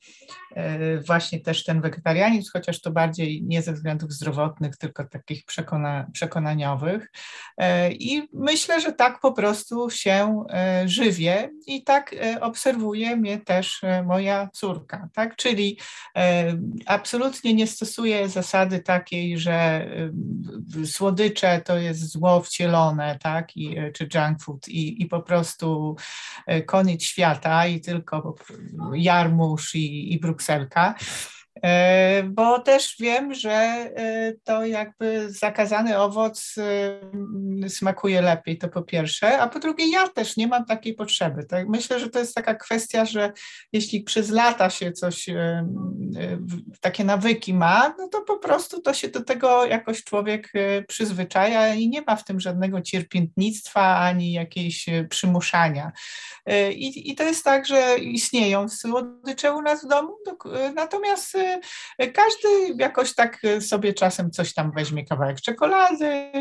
[1.07, 7.11] Właśnie też ten wegetarianizm, chociaż to bardziej nie ze względów zdrowotnych, tylko takich przekona, przekonaniowych.
[7.91, 10.45] I myślę, że tak po prostu się
[10.85, 15.37] żywię i tak obserwuje mnie też moja córka tak?
[15.37, 15.79] Czyli
[16.17, 23.57] e, absolutnie nie stosuję zasady takiej, że e, słodycze to jest zło wcielone, tak?
[23.57, 25.97] I, e, czy junk food i, i po prostu
[26.67, 28.35] koniec świata i tylko
[28.95, 30.97] jarmuż i, i brukselka.
[30.99, 31.42] E,
[32.25, 39.39] bo też wiem, że e, to jakby zakazany owoc e, smakuje lepiej, to po pierwsze,
[39.39, 41.45] a po drugie ja też nie mam takiej potrzeby.
[41.45, 41.69] Tak?
[41.69, 43.33] Myślę, że to jest taka kwestia, że
[43.73, 45.27] jeśli przez lata się coś,
[46.81, 50.53] takie nawyki ma, no to po prostu to się do tego jakoś człowiek
[50.89, 55.93] przyzwyczaja i nie ma w tym żadnego cierpiętnictwa ani jakiejś przymuszania.
[56.75, 60.17] I, i to jest tak, że istnieją słodycze u nas w domu,
[60.75, 61.37] natomiast
[61.99, 62.49] każdy
[62.79, 66.33] jakoś tak sobie czasem coś tam weźmie, kawałek czekolady,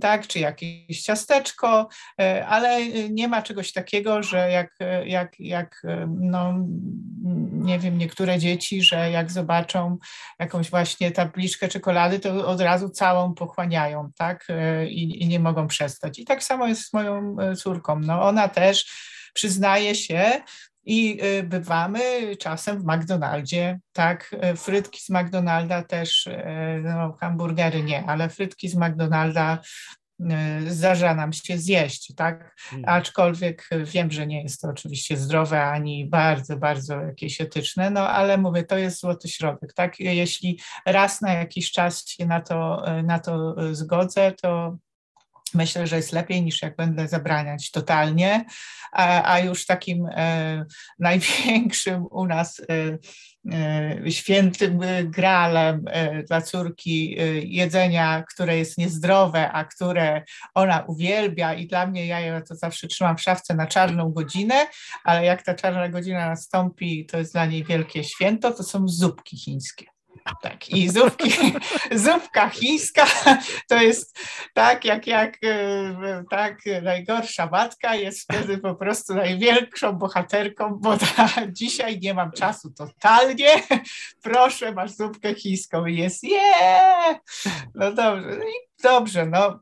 [0.00, 1.88] tak, czy jakieś ciasteczko,
[2.48, 5.82] ale nie ma czegoś takiego, że jak, jak, jak
[6.20, 6.54] no,
[7.52, 9.98] nie wiem, niektóre dzieci, że jak zobaczą
[10.38, 14.46] jakąś właśnie tabliczkę czekolady, to od razu całą pochłaniają, tak,
[14.88, 16.18] i, i nie mogą przestać.
[16.18, 18.00] I tak samo jest z moją córką.
[18.00, 18.86] No, ona też
[19.34, 20.40] przyznaje się,
[20.84, 26.42] i y, bywamy czasem w McDonaldzie, tak, y, frytki z McDonalda też, y,
[26.84, 29.58] no, hamburgery nie, ale frytki z McDonalda
[30.66, 32.54] zdarza nam się zjeść, tak?
[32.58, 32.88] Hmm.
[32.88, 38.38] Aczkolwiek wiem, że nie jest to oczywiście zdrowe ani bardzo, bardzo jakieś etyczne, no ale
[38.38, 40.00] mówię, to jest złoty środek, tak?
[40.00, 44.76] Jeśli raz na jakiś czas się na to, na to zgodzę, to
[45.54, 48.44] Myślę, że jest lepiej niż jak będę zabraniać totalnie,
[48.92, 50.64] a, a już takim e,
[50.98, 52.98] największym u nas e,
[53.52, 60.22] e, świętym gralem e, dla córki e, jedzenia, które jest niezdrowe, a które
[60.54, 64.66] ona uwielbia i dla mnie ja je to zawsze trzymam w szafce na czarną godzinę,
[65.04, 69.36] ale jak ta czarna godzina nastąpi, to jest dla niej wielkie święto, to są zupki
[69.36, 69.99] chińskie.
[70.42, 71.32] Tak, i zupki,
[72.06, 73.06] zupka chińska
[73.68, 74.18] to jest
[74.54, 81.28] tak, jak, jak e, tak, najgorsza matka jest wtedy po prostu największą bohaterką, bo ta,
[81.48, 83.62] dzisiaj nie mam czasu totalnie,
[84.22, 85.86] proszę, masz zupkę chińską.
[85.86, 87.16] I jest yeah!
[87.74, 88.44] No dobrze, no
[88.82, 89.60] dobrze, no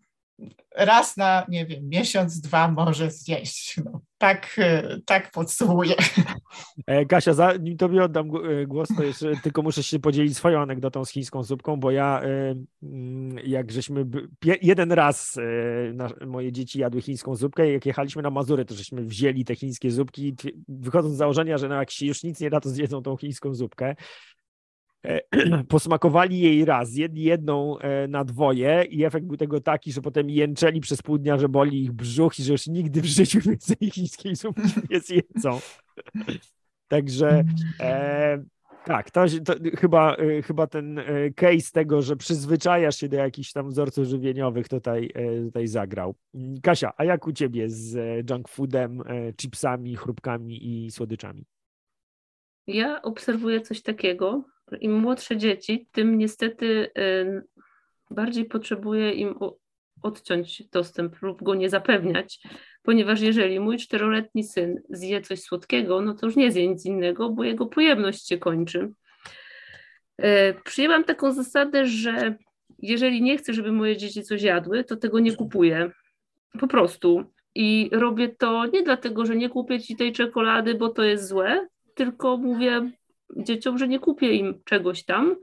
[0.75, 3.77] raz na, nie wiem, miesiąc, dwa może zjeść.
[3.85, 5.95] No, tak, e, tak podsumuję.
[6.87, 11.05] E, Kasia, zanim tobie oddam e, głos, to jeszcze tylko muszę się podzielić swoją anegdotą
[11.05, 12.21] z chińską zupką, bo ja,
[12.83, 14.07] mm, jak żeśmy,
[14.63, 15.39] jeden raz
[16.27, 20.35] moje dzieci jadły chińską zupkę jak jechaliśmy na Mazury, to żeśmy wzięli te chińskie zupki,
[20.69, 23.55] wychodząc z założenia, że no jak się już nic nie da, to zjedzą tą chińską
[23.55, 23.97] zupkę.
[25.05, 25.21] E,
[25.69, 30.31] posmakowali jej raz, jedli jedną e, na dwoje i efekt był tego taki, że potem
[30.31, 33.91] jęczeli przez pół dnia, że boli ich brzuch i że już nigdy w życiu więcej
[33.91, 35.61] chińskiej zupki nie zjedzą.
[36.89, 37.45] Także
[37.81, 38.45] e,
[38.85, 41.01] tak, to, to, chyba, e, chyba ten
[41.37, 45.13] case tego, że przyzwyczajasz się do jakichś tam wzorców żywieniowych tutaj,
[45.45, 46.15] tutaj zagrał.
[46.63, 47.97] Kasia, a jak u ciebie z
[48.31, 49.03] junk foodem,
[49.37, 51.45] chipsami, chrupkami i słodyczami?
[52.67, 54.45] Ja obserwuję coś takiego,
[54.81, 56.91] im młodsze dzieci, tym niestety
[58.11, 59.35] bardziej potrzebuję im
[60.03, 62.41] odciąć dostęp lub go nie zapewniać,
[62.83, 67.31] ponieważ jeżeli mój czteroletni syn zje coś słodkiego, no to już nie zje nic innego,
[67.31, 68.93] bo jego pojemność się kończy.
[70.19, 72.35] E, przyjęłam taką zasadę, że
[72.79, 75.91] jeżeli nie chcę, żeby moje dzieci coś jadły, to tego nie kupuję.
[76.61, 77.25] Po prostu.
[77.55, 81.67] I robię to nie dlatego, że nie kupię ci tej czekolady, bo to jest złe,
[81.95, 82.91] tylko mówię,
[83.37, 85.37] dzieciom, że nie kupię im czegoś tam,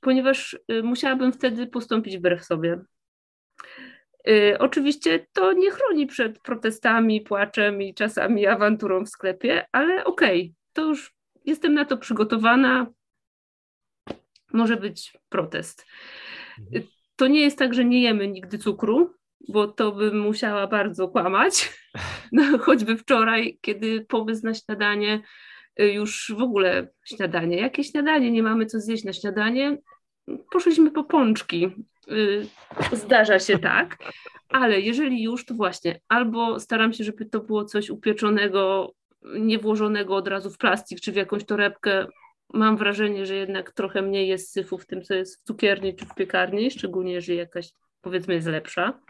[0.00, 2.80] ponieważ y, musiałabym wtedy postąpić wbrew sobie.
[4.28, 10.40] Y, oczywiście to nie chroni przed protestami, płaczem i czasami awanturą w sklepie, ale okej,
[10.42, 11.14] okay, to już
[11.44, 12.86] jestem na to przygotowana.
[14.52, 15.86] Może być protest.
[16.58, 16.84] Mhm.
[17.16, 19.14] To nie jest tak, że nie jemy nigdy cukru,
[19.48, 21.54] bo to bym musiała bardzo kłamać.
[22.34, 27.56] No, choćby wczoraj, kiedy pomysł na śniadanie Y, już w ogóle śniadanie.
[27.56, 28.30] Jakie śniadanie?
[28.30, 29.78] Nie mamy co zjeść na śniadanie.
[30.52, 31.70] Poszliśmy po pączki.
[32.10, 32.46] Y,
[32.92, 33.96] zdarza się tak,
[34.48, 38.92] ale jeżeli już, to właśnie albo staram się, żeby to było coś upieczonego,
[39.22, 42.06] nie włożonego od razu w plastik czy w jakąś torebkę.
[42.54, 46.06] Mam wrażenie, że jednak trochę mniej jest syfu w tym, co jest w cukierni czy
[46.06, 47.70] w piekarni, szczególnie jeżeli jakaś
[48.00, 49.00] powiedzmy jest lepsza.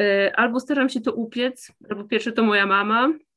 [0.00, 3.31] Y, albo staram się to upiec, albo pierwsze to moja mama, Y,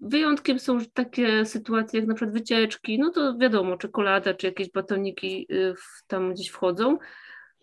[0.00, 5.46] wyjątkiem są takie sytuacje jak na przykład wycieczki, no to wiadomo, czekolada czy jakieś batoniki
[5.50, 5.74] y,
[6.06, 6.98] tam gdzieś wchodzą.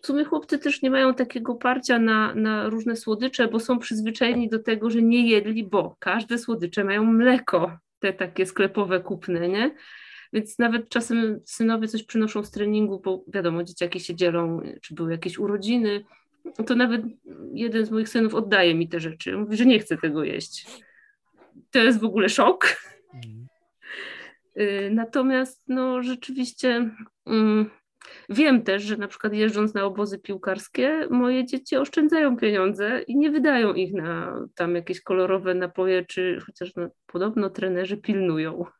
[0.02, 4.48] W sumie chłopcy też nie mają takiego parcia na, na różne słodycze, bo są przyzwyczajeni
[4.48, 9.74] do tego, że nie jedli, bo każde słodycze mają mleko, te takie sklepowe kupne, nie?
[10.32, 15.12] Więc nawet czasem synowie coś przynoszą z treningu, bo wiadomo, dzieciaki się dzielą, czy były
[15.12, 16.04] jakieś urodziny,
[16.66, 17.02] to nawet
[17.52, 19.36] jeden z moich synów oddaje mi te rzeczy.
[19.36, 20.66] Mówi, że nie chce tego jeść
[21.74, 22.76] to jest w ogóle szok.
[23.14, 23.46] Mhm.
[24.60, 26.90] Y, natomiast no rzeczywiście
[27.26, 27.70] um,
[28.28, 33.30] wiem też, że na przykład jeżdżąc na obozy piłkarskie, moje dzieci oszczędzają pieniądze i nie
[33.30, 38.52] wydają ich na tam jakieś kolorowe napoje, czy chociaż no, podobno trenerzy pilnują.
[38.52, 38.74] Mhm.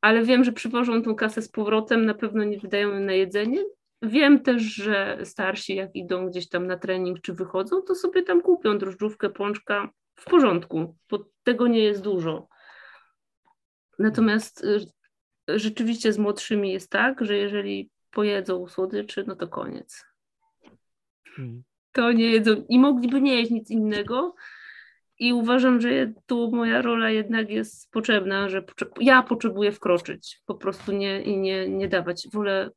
[0.00, 3.64] Ale wiem, że przywożą tą kasę z powrotem, na pewno nie wydają na jedzenie.
[4.02, 8.42] Wiem też, że starsi, jak idą gdzieś tam na trening czy wychodzą, to sobie tam
[8.42, 12.48] kupią drożdżówkę, pączka, w porządku, bo tego nie jest dużo.
[13.98, 14.80] Natomiast y,
[15.48, 20.04] rzeczywiście z młodszymi jest tak, że jeżeli pojedzą słodyczy, no to koniec.
[21.36, 21.62] Hmm.
[21.92, 24.34] To nie jedzą i mogliby nie jeść nic innego.
[25.18, 28.64] I uważam, że tu moja rola jednak jest potrzebna, że
[29.00, 32.28] ja potrzebuję wkroczyć, po prostu nie, i nie, nie dawać.
[32.32, 32.70] Wolę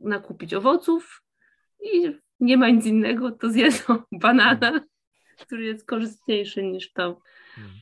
[0.00, 1.22] nakupić owoców
[1.80, 4.80] i nie ma nic innego, to zjedzą banana
[5.38, 7.20] który jest korzystniejszy niż to.
[7.54, 7.74] Hmm.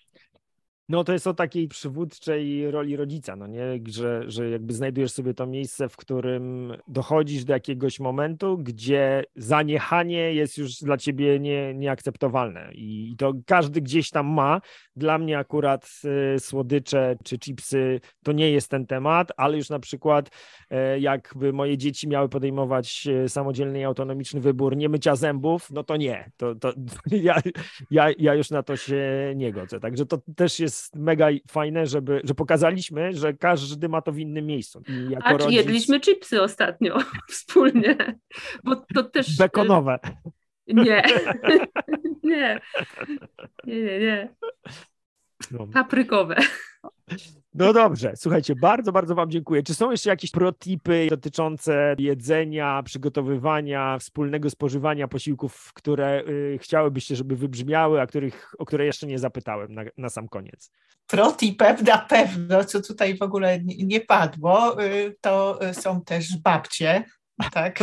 [0.89, 3.62] No to jest o takiej przywódczej roli rodzica, no nie?
[3.89, 10.34] Że, że jakby znajdujesz sobie to miejsce, w którym dochodzisz do jakiegoś momentu, gdzie zaniechanie
[10.34, 14.61] jest już dla ciebie nie, nieakceptowalne i to każdy gdzieś tam ma.
[14.97, 16.01] Dla mnie akurat
[16.34, 20.30] y, słodycze czy chipsy to nie jest ten temat, ale już na przykład
[20.95, 25.84] y, jakby moje dzieci miały podejmować y, samodzielny i autonomiczny wybór nie mycia zębów, no
[25.84, 26.30] to nie.
[26.37, 26.72] To, to
[27.11, 27.41] ja,
[27.91, 29.80] ja, ja już na to się nie godzę.
[29.80, 34.18] Także to też jest jest mega fajne, żeby, że pokazaliśmy, że każdy ma to w
[34.18, 34.83] innym miejscu.
[35.22, 35.57] A czy rodzic...
[35.57, 36.99] jedliśmy chipsy ostatnio
[37.29, 37.97] wspólnie?
[38.64, 39.39] Bo to też...
[39.39, 39.99] Bekonowe.
[40.66, 41.03] Nie.
[42.22, 42.61] nie.
[43.64, 44.35] Nie, nie, nie.
[45.51, 45.66] No.
[45.66, 46.37] Paprykowe.
[47.59, 49.62] No dobrze, słuchajcie, bardzo, bardzo Wam dziękuję.
[49.62, 57.36] Czy są jeszcze jakieś protipy dotyczące jedzenia, przygotowywania, wspólnego spożywania posiłków, które y, chciałybyście, żeby
[57.36, 60.70] wybrzmiały, a których, o które jeszcze nie zapytałem na, na sam koniec?
[61.07, 67.04] Protipem na pewno, co tutaj w ogóle nie, nie padło, y, to są też babcie,
[67.53, 67.78] tak.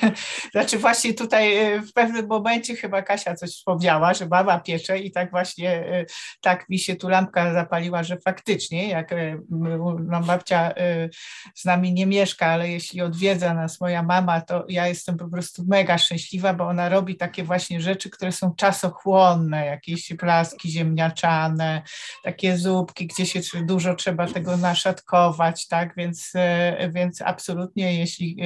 [0.52, 5.10] znaczy właśnie tutaj e, w pewnym momencie chyba Kasia coś wspomniała, że mama piecze i
[5.10, 6.06] tak właśnie e,
[6.40, 10.72] tak mi się tu lampka zapaliła, że faktycznie jak e, no, babcia
[11.54, 15.64] z nami nie mieszka, ale jeśli odwiedza nas moja mama, to ja jestem po prostu
[15.68, 21.82] mega szczęśliwa, bo ona robi takie właśnie rzeczy, które są czasochłonne, jakieś plaski ziemniaczane,
[22.24, 26.32] takie zupki, gdzie się dużo trzeba tego naszatkować, tak, więc,
[26.92, 28.36] więc absolutnie jeśli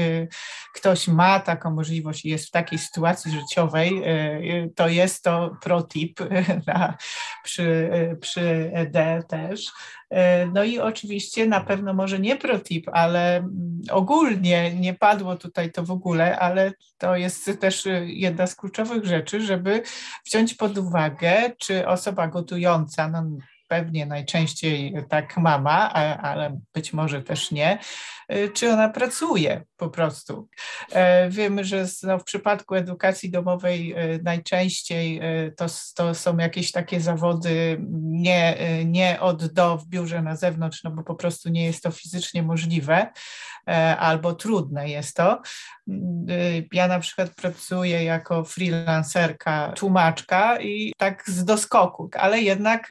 [0.75, 6.21] ktoś ma taką możliwość i jest w takiej sytuacji życiowej, e, to jest to protip
[6.67, 6.97] na,
[7.45, 7.91] przy,
[8.21, 9.73] przy ED też.
[10.11, 15.73] E, no i oczywiście na pewno może nie protip, ale mm, ogólnie nie padło tutaj
[15.73, 19.83] to w ogóle, ale to jest też jedna z kluczowych rzeczy, żeby
[20.27, 23.25] wziąć pod uwagę, czy osoba gotująca, no
[23.71, 25.93] pewnie najczęściej tak mama,
[26.23, 27.79] ale być może też nie,
[28.33, 30.49] y, czy ona pracuje po prostu.
[30.93, 36.73] E, wiemy, że no, w przypadku edukacji domowej y, najczęściej y, to, to są jakieś
[36.73, 41.65] takie zawody nie, nie od do w biurze na zewnątrz, no bo po prostu nie
[41.65, 43.13] jest to fizycznie możliwe
[43.69, 45.43] e, albo trudne jest to.
[46.73, 52.89] Ja na przykład pracuję jako freelancerka, tłumaczka i tak z doskoku, ale jednak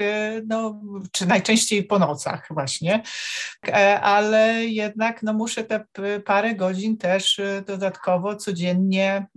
[0.48, 0.69] no,
[1.12, 3.04] czy najczęściej po nocach właśnie,
[3.68, 5.86] e, ale jednak no, muszę te
[6.26, 9.28] parę godzin też e, dodatkowo codziennie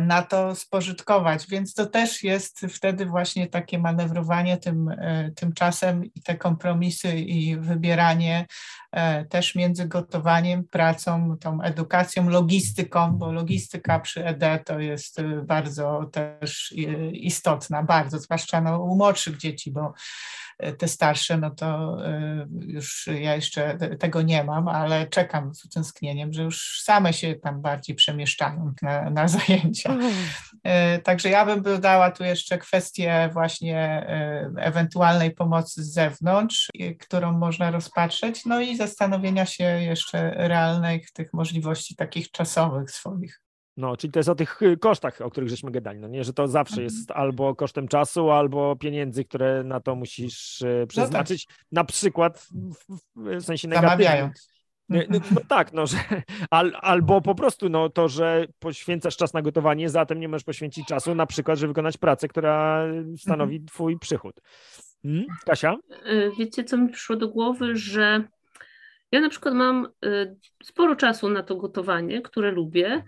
[0.00, 4.90] na to spożytkować, więc to też jest wtedy właśnie takie manewrowanie tym,
[5.36, 8.46] tym czasem i te kompromisy i wybieranie
[9.28, 16.74] też między gotowaniem, pracą, tą edukacją, logistyką, bo logistyka przy ED to jest bardzo też
[17.12, 19.92] istotna, bardzo, zwłaszcza no, u młodszych dzieci, bo
[20.78, 26.32] te starsze, no to y, już ja jeszcze tego nie mam, ale czekam z utęsknieniem,
[26.32, 29.96] że już same się tam bardziej przemieszczają na, na zajęcia.
[30.96, 34.06] Y, także ja bym dodała tu jeszcze kwestię właśnie
[34.56, 36.68] y, ewentualnej pomocy z zewnątrz,
[37.00, 43.47] którą można rozpatrzeć, no i zastanowienia się jeszcze realnych tych możliwości takich czasowych swoich.
[43.78, 46.24] No, czyli to jest o tych y, kosztach, o których żeśmy gadali, no nie?
[46.24, 46.84] Że to zawsze mhm.
[46.84, 51.66] jest albo kosztem czasu, albo pieniędzy, które na to musisz y, przeznaczyć, no tak.
[51.72, 54.30] na przykład w, w sensie negatywnym.
[54.88, 55.96] No, no, tak, no, że,
[56.50, 60.86] al, albo po prostu no, to, że poświęcasz czas na gotowanie, zatem nie możesz poświęcić
[60.86, 62.84] czasu na przykład, żeby wykonać pracę, która
[63.16, 63.66] stanowi mhm.
[63.66, 64.40] twój przychód.
[65.02, 65.24] Hmm?
[65.46, 65.76] Kasia?
[66.06, 68.24] Y, wiecie, co mi przyszło do głowy, że
[69.12, 69.88] ja na przykład mam
[70.64, 73.04] sporo czasu na to gotowanie, które lubię,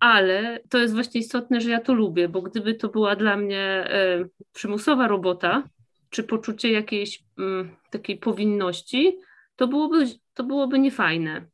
[0.00, 3.60] ale to jest właśnie istotne, że ja to lubię, bo gdyby to była dla mnie
[3.60, 5.68] e, przymusowa robota,
[6.10, 9.16] czy poczucie jakiejś mm, takiej powinności,
[9.56, 11.46] to byłoby, to byłoby niefajne.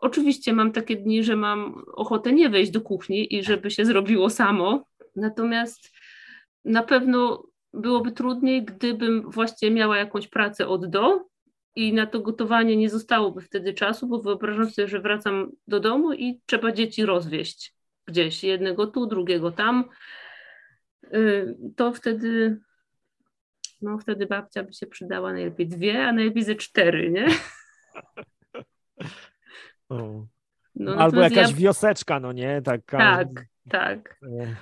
[0.00, 4.30] Oczywiście mam takie dni, że mam ochotę nie wejść do kuchni i żeby się zrobiło
[4.30, 4.84] samo,
[5.16, 5.92] natomiast
[6.64, 11.26] na pewno byłoby trudniej, gdybym właśnie miała jakąś pracę od do
[11.74, 16.12] i na to gotowanie nie zostałoby wtedy czasu, bo wyobrażam sobie, że wracam do domu
[16.12, 17.74] i trzeba dzieci rozwieść
[18.12, 19.84] gdzieś, jednego tu, drugiego tam,
[21.14, 22.60] y, to wtedy,
[23.82, 27.26] no wtedy babcia by się przydała najlepiej dwie, a najlepiej ze cztery, nie?
[30.74, 31.56] No, Albo jakaś ja...
[31.56, 32.62] wioseczka, no nie?
[32.62, 33.28] Taka, tak,
[33.70, 34.18] tak.
[34.40, 34.56] E,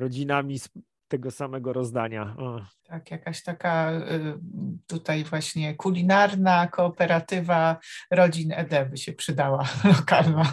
[0.00, 0.68] rodzinami z
[1.08, 2.34] tego samego rozdania.
[2.38, 2.60] O.
[2.82, 4.38] Tak, jakaś taka y,
[4.86, 7.76] tutaj właśnie kulinarna kooperatywa
[8.10, 9.64] rodzin ED by się przydała,
[9.98, 10.52] lokalna.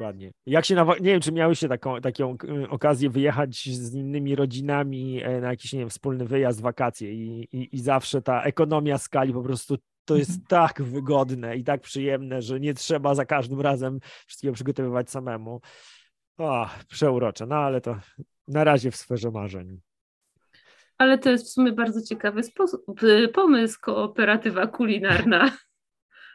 [0.00, 0.30] Dokładnie.
[0.46, 5.22] Jak się, na, nie wiem, czy miałyście taką, taką y, okazję wyjechać z innymi rodzinami
[5.22, 9.32] e, na jakiś, nie wiem, wspólny wyjazd, wakacje i, i, i zawsze ta ekonomia skali
[9.32, 10.46] po prostu to jest mhm.
[10.46, 15.60] tak wygodne i tak przyjemne, że nie trzeba za każdym razem wszystkiego przygotowywać samemu.
[16.38, 17.96] O, przeurocze, no ale to
[18.48, 19.80] na razie w sferze marzeń.
[20.98, 22.84] Ale to jest w sumie bardzo ciekawy sposób,
[23.34, 25.50] pomysł, kooperatywa kulinarna.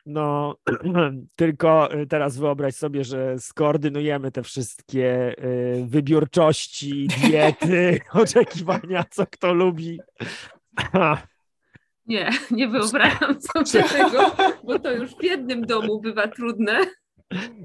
[0.05, 0.55] No,
[1.35, 9.53] tylko y, teraz wyobraź sobie, że skoordynujemy te wszystkie y, wybiórczości, diety, oczekiwania, co kto
[9.53, 9.99] lubi.
[12.07, 16.77] Nie, nie wyobrażam sobie tego, bo to już w jednym domu bywa trudne.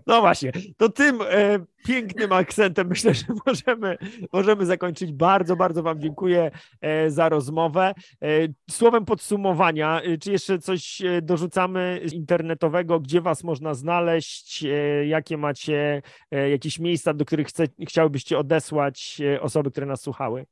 [0.06, 3.96] No właśnie, to tym e, pięknym akcentem myślę, że możemy,
[4.32, 5.12] możemy zakończyć.
[5.12, 6.50] Bardzo, bardzo Wam dziękuję
[6.80, 7.94] e, za rozmowę.
[8.22, 8.26] E,
[8.70, 15.36] słowem podsumowania, e, czy jeszcze coś e, dorzucamy internetowego, gdzie Was można znaleźć, e, jakie
[15.36, 16.02] macie
[16.50, 20.46] jakieś miejsca, do których chce, chciałybyście odesłać osoby, które nas słuchały?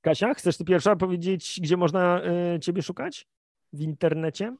[0.00, 2.22] Kasia, chcesz ty pierwsza powiedzieć, gdzie można
[2.60, 3.26] Ciebie szukać
[3.72, 4.56] w internecie?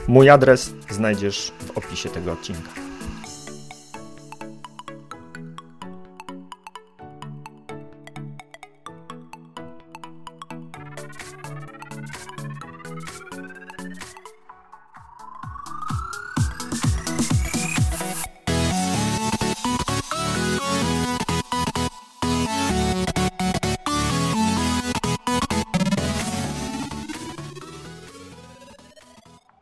[0.09, 2.84] Mój adres znajdziesz w opisie tego odcinka.